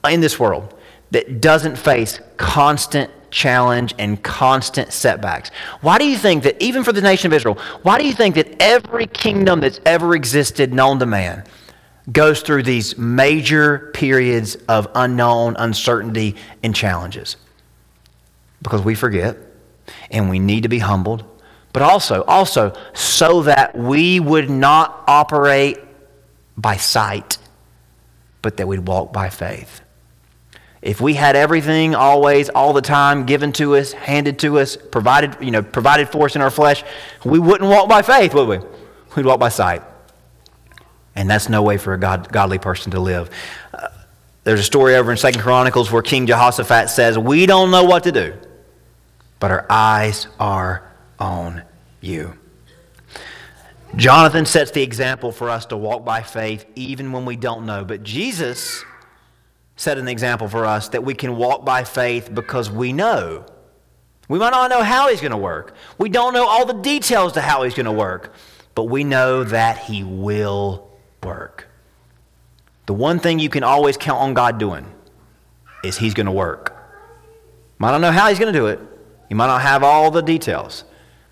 in 0.09 0.21
this 0.21 0.41
world 0.41 0.75
that 1.13 1.41
doesn't 1.41 1.77
face 1.77 2.21
constant 2.37 3.11
challenge 3.31 3.95
and 3.99 4.23
constant 4.23 4.93
setbacks. 4.93 5.51
Why 5.81 5.99
do 5.99 6.07
you 6.07 6.17
think 6.17 6.43
that, 6.43 6.61
even 6.63 6.85
for 6.85 6.93
the 6.93 7.01
nation 7.01 7.29
of 7.29 7.37
Israel, 7.37 7.59
why 7.83 7.99
do 7.99 8.07
you 8.07 8.13
think 8.13 8.35
that 8.35 8.61
every 8.61 9.07
kingdom 9.07 9.61
that's 9.61 9.81
ever 9.87 10.15
existed 10.15 10.73
known 10.73 10.99
to 10.99 11.07
man 11.07 11.45
goes 12.11 12.43
through 12.43 12.65
these 12.65 12.99
major 12.99 13.91
periods 13.95 14.57
of 14.69 14.89
unknown, 14.95 15.57
uncertainty, 15.59 16.37
and 16.63 16.75
challenges? 16.75 17.37
Because 18.61 18.83
we 18.83 18.95
forget 18.95 19.37
and 20.11 20.31
we 20.31 20.39
need 20.39 20.63
to 20.63 20.69
be 20.69 20.79
humbled, 20.79 21.25
but 21.73 21.83
also, 21.83 22.23
also, 22.25 22.75
so 22.95 23.43
that 23.43 23.77
we 23.77 24.19
would 24.19 24.49
not 24.49 25.05
operate 25.07 25.79
by 26.57 26.77
sight, 26.77 27.37
but 28.41 28.57
that 28.57 28.67
we'd 28.67 28.87
walk 28.87 29.13
by 29.13 29.29
faith. 29.29 29.82
If 30.83 31.01
we 31.01 31.15
had 31.15 31.37
everything 31.37 31.95
always, 31.95 32.49
all 32.49 32.73
the 32.73 32.83
time, 32.83 33.25
given 33.25 33.53
to 33.53 33.77
us, 33.77 33.93
handed 33.93 34.41
to 34.41 34.59
us, 34.59 34.77
provided, 34.77 35.37
you 35.41 35.53
know, 35.53 35.63
provided 35.63 36.09
for 36.09 36.27
us 36.27 36.35
in 36.35 36.43
our 36.43 36.51
flesh, 36.51 36.83
we 37.25 37.39
wouldn't 37.39 37.71
walk 37.71 37.89
by 37.89 38.03
faith, 38.03 38.35
would 38.35 38.49
we? 38.49 38.59
We'd 39.15 39.25
walk 39.25 39.39
by 39.39 39.49
sight. 39.49 39.83
And 41.15 41.31
that's 41.31 41.49
no 41.49 41.63
way 41.63 41.79
for 41.79 41.95
a 41.95 41.99
God, 41.99 42.33
godly 42.33 42.59
person 42.59 42.91
to 42.93 43.01
live. 43.01 43.31
Uh, 43.73 43.89
there's 44.43 44.59
a 44.59 44.65
story 44.65 44.97
over 44.97 45.13
in 45.13 45.17
Second 45.17 45.41
Chronicles 45.41 45.93
where 45.93 46.03
King 46.03 46.27
Jehoshaphat 46.27 46.91
says, 46.91 47.17
We 47.17 47.47
don't 47.47 47.71
know 47.71 47.85
what 47.85 48.03
to 48.05 48.13
do, 48.13 48.35
but 49.39 49.53
our 49.53 49.67
eyes 49.71 50.27
are 50.41 50.91
on 51.21 51.63
you. 52.01 52.37
Jonathan 53.95 54.47
sets 54.47 54.73
the 54.73 54.83
example 54.83 55.31
for 55.31 55.49
us 55.49 55.67
to 55.67 55.77
walk 55.77 56.05
by 56.05 56.23
faith 56.23 56.65
even 56.75 57.13
when 57.13 57.25
we 57.25 57.37
don't 57.37 57.67
know. 57.67 57.85
But 57.85 58.03
Jesus 58.03 58.85
set 59.83 59.99
an 59.99 60.07
example 60.07 60.47
for 60.47 60.65
us 60.65 60.91
that 60.91 61.03
we 61.03 61.13
can 61.13 61.37
walk 61.37 61.65
by 61.65 61.83
faith 61.83 62.33
because 62.33 62.71
we 62.71 62.93
know. 62.93 63.45
We 64.29 64.39
might 64.39 64.51
not 64.51 64.71
know 64.71 64.83
how 64.83 65.09
he's 65.09 65.21
going 65.21 65.33
to 65.33 65.37
work. 65.37 65.75
We 65.99 66.09
don't 66.09 66.35
know 66.35 66.47
all 66.47 66.65
the 66.65 66.81
details 66.81 67.33
to 67.33 67.41
how 67.41 67.65
he's 67.65 67.75
going 67.75 67.87
to 67.87 67.93
work, 67.93 68.33
but 68.77 68.85
we 68.85 69.03
know 69.03 69.43
that 69.43 69.79
he 69.79 70.05
will 70.05 70.89
work. 71.21 71.67
The 72.87 72.95
one 72.95 73.19
thing 73.19 73.41
you 73.41 73.49
can 73.49 73.65
always 73.65 73.97
count 73.97 74.21
on 74.21 74.35
God 74.35 74.59
doing 74.59 74.87
is 75.83 75.99
he's 75.99 76.15
going 76.15 76.27
to 76.27 76.33
work. 76.33 76.77
Might 77.79 77.91
not 77.91 78.03
know 78.03 78.13
how 78.13 78.29
he's 78.29 78.39
going 78.39 78.53
to 78.53 78.59
do 78.59 78.67
it. 78.69 78.79
You 79.31 79.35
might 79.35 79.49
not 79.49 79.63
have 79.63 79.83
all 79.83 80.13
the 80.13 80.23
details, 80.23 80.85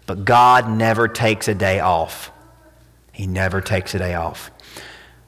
but 0.07 0.25
God 0.25 0.69
never 0.69 1.07
takes 1.07 1.47
a 1.47 1.55
day 1.55 1.79
off. 1.79 2.33
He 3.13 3.29
never 3.29 3.61
takes 3.61 3.95
a 3.95 3.99
day 4.01 4.15
off. 4.15 4.51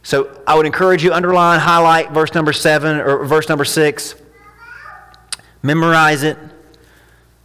So 0.03 0.43
I 0.47 0.57
would 0.57 0.67
encourage 0.67 1.05
you 1.05 1.13
underline, 1.13 1.61
highlight 1.61 2.11
verse 2.11 2.35
number 2.35 2.53
seven 2.53 2.99
or 2.99 3.25
verse 3.25 3.49
number 3.49 3.65
six. 3.65 4.15
Memorize 5.63 6.25
it. 6.25 6.37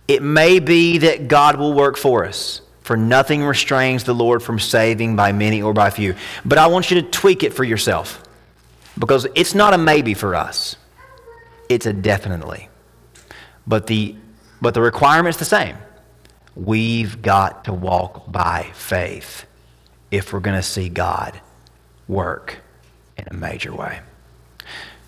It 0.08 0.24
may 0.24 0.60
be 0.60 1.00
that 1.00 1.28
God 1.28 1.58
will 1.58 1.74
work 1.74 1.98
for 1.98 2.26
us, 2.26 2.62
for 2.82 2.98
nothing 2.98 3.44
restrains 3.44 4.06
the 4.06 4.16
Lord 4.16 4.42
from 4.42 4.58
saving 4.58 5.16
by 5.16 5.34
many 5.34 5.62
or 5.62 5.74
by 5.74 5.90
few. 5.92 6.16
But 6.46 6.58
I 6.58 6.68
want 6.68 6.90
you 6.90 7.02
to 7.02 7.08
tweak 7.08 7.44
it 7.44 7.54
for 7.54 7.64
yourself 7.64 8.24
because 8.98 9.28
it's 9.36 9.54
not 9.54 9.74
a 9.74 9.78
maybe 9.78 10.16
for 10.16 10.34
us, 10.34 10.78
it's 11.70 11.86
a 11.86 11.94
definitely. 11.94 12.70
But 13.68 13.86
the, 13.88 14.16
but 14.62 14.74
the 14.74 14.82
requirement's 14.82 15.38
the 15.38 15.46
same. 15.46 15.78
We've 16.56 17.22
got 17.22 17.66
to 17.66 17.74
walk 17.74 18.32
by 18.32 18.72
faith 18.74 19.46
if 20.10 20.34
we're 20.34 20.40
going 20.40 20.56
to 20.56 20.64
see 20.64 20.90
God 20.90 21.40
work 22.08 22.60
in 23.18 23.26
a 23.30 23.34
major 23.34 23.74
way. 23.74 24.00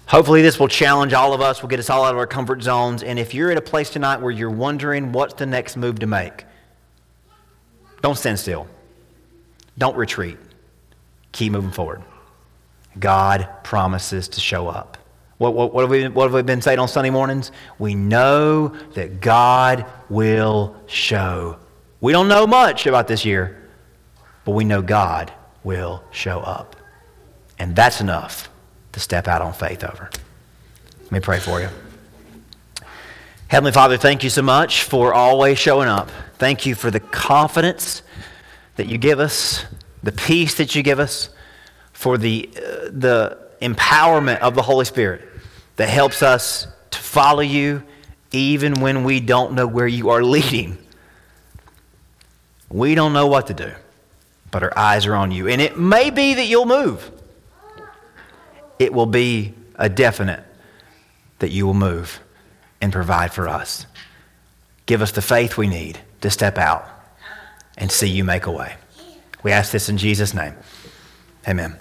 Hopefully, 0.07 0.41
this 0.41 0.59
will 0.59 0.67
challenge 0.67 1.13
all 1.13 1.33
of 1.33 1.41
us, 1.41 1.61
will 1.61 1.69
get 1.69 1.79
us 1.79 1.89
all 1.89 2.03
out 2.03 2.13
of 2.13 2.17
our 2.17 2.25
comfort 2.25 2.63
zones. 2.63 3.03
And 3.03 3.19
if 3.19 3.33
you're 3.35 3.51
at 3.51 3.57
a 3.57 3.61
place 3.61 3.91
tonight 3.91 4.21
where 4.21 4.31
you're 4.31 4.49
wondering 4.49 5.11
what's 5.11 5.35
the 5.35 5.45
next 5.45 5.77
move 5.77 5.99
to 5.99 6.07
make, 6.07 6.45
don't 8.01 8.17
stand 8.17 8.39
still. 8.39 8.67
Don't 9.77 9.95
retreat. 9.95 10.37
Keep 11.31 11.51
moving 11.51 11.71
forward. 11.71 12.01
God 12.97 13.47
promises 13.63 14.27
to 14.29 14.39
show 14.39 14.67
up. 14.67 14.97
What, 15.37 15.53
what, 15.53 15.73
what, 15.73 15.81
have 15.81 15.91
we, 15.91 16.07
what 16.07 16.23
have 16.23 16.33
we 16.33 16.41
been 16.41 16.61
saying 16.61 16.79
on 16.79 16.87
Sunday 16.87 17.11
mornings? 17.11 17.51
We 17.77 17.95
know 17.95 18.69
that 18.95 19.21
God 19.21 19.85
will 20.09 20.75
show. 20.87 21.57
We 22.01 22.11
don't 22.11 22.27
know 22.27 22.47
much 22.47 22.87
about 22.87 23.07
this 23.07 23.23
year, 23.23 23.69
but 24.43 24.51
we 24.51 24.65
know 24.65 24.81
God 24.81 25.31
will 25.63 26.03
show 26.11 26.39
up. 26.39 26.75
And 27.59 27.75
that's 27.75 27.99
enough 27.99 28.49
to 28.93 28.99
step 28.99 29.27
out 29.27 29.41
on 29.41 29.53
faith 29.53 29.83
over. 29.83 30.09
Let 31.03 31.11
me 31.11 31.19
pray 31.19 31.39
for 31.39 31.59
you. 31.59 31.69
Heavenly 33.49 33.71
Father, 33.71 33.97
thank 33.97 34.23
you 34.23 34.29
so 34.29 34.41
much 34.41 34.83
for 34.83 35.13
always 35.13 35.57
showing 35.57 35.89
up. 35.89 36.09
Thank 36.37 36.65
you 36.65 36.75
for 36.75 36.89
the 36.89 36.99
confidence 36.99 38.03
that 38.77 38.87
you 38.87 38.97
give 38.97 39.19
us, 39.19 39.65
the 40.03 40.11
peace 40.11 40.55
that 40.55 40.75
you 40.75 40.83
give 40.83 40.99
us, 40.99 41.29
for 41.91 42.17
the, 42.17 42.49
uh, 42.55 42.61
the 42.91 43.37
empowerment 43.61 44.39
of 44.39 44.55
the 44.55 44.61
Holy 44.61 44.85
Spirit 44.85 45.27
that 45.75 45.89
helps 45.89 46.23
us 46.23 46.67
to 46.91 46.99
follow 46.99 47.41
you 47.41 47.83
even 48.31 48.81
when 48.81 49.03
we 49.03 49.19
don't 49.19 49.53
know 49.53 49.67
where 49.67 49.87
you 49.87 50.09
are 50.09 50.23
leading. 50.37 50.77
We 52.69 52.93
don't 52.95 53.13
know 53.13 53.27
what 53.27 53.47
to 53.47 53.53
do, 53.53 53.71
but 54.51 54.61
our 54.61 54.77
eyes 54.77 55.07
are 55.07 55.15
on 55.15 55.31
you. 55.31 55.47
And 55.47 55.59
it 55.59 55.77
may 55.77 56.11
be 56.11 56.35
that 56.35 56.45
you'll 56.45 56.67
move 56.67 57.11
it 58.79 58.93
will 58.93 59.05
be 59.05 59.53
a 59.75 59.89
definite 59.89 60.43
that 61.39 61.51
you 61.51 61.65
will 61.65 61.73
move 61.73 62.19
and 62.81 62.91
provide 62.91 63.33
for 63.33 63.47
us. 63.47 63.85
Give 64.85 65.01
us 65.01 65.11
the 65.11 65.21
faith 65.21 65.57
we 65.57 65.67
need 65.67 65.99
to 66.21 66.31
step 66.31 66.57
out 66.57 66.87
and 67.77 67.91
see 67.91 68.07
you 68.07 68.23
make 68.23 68.45
a 68.45 68.51
way. 68.51 68.75
We 69.43 69.51
ask 69.51 69.71
this 69.71 69.89
in 69.89 69.97
Jesus' 69.97 70.33
name. 70.33 70.53
Amen. 71.47 71.77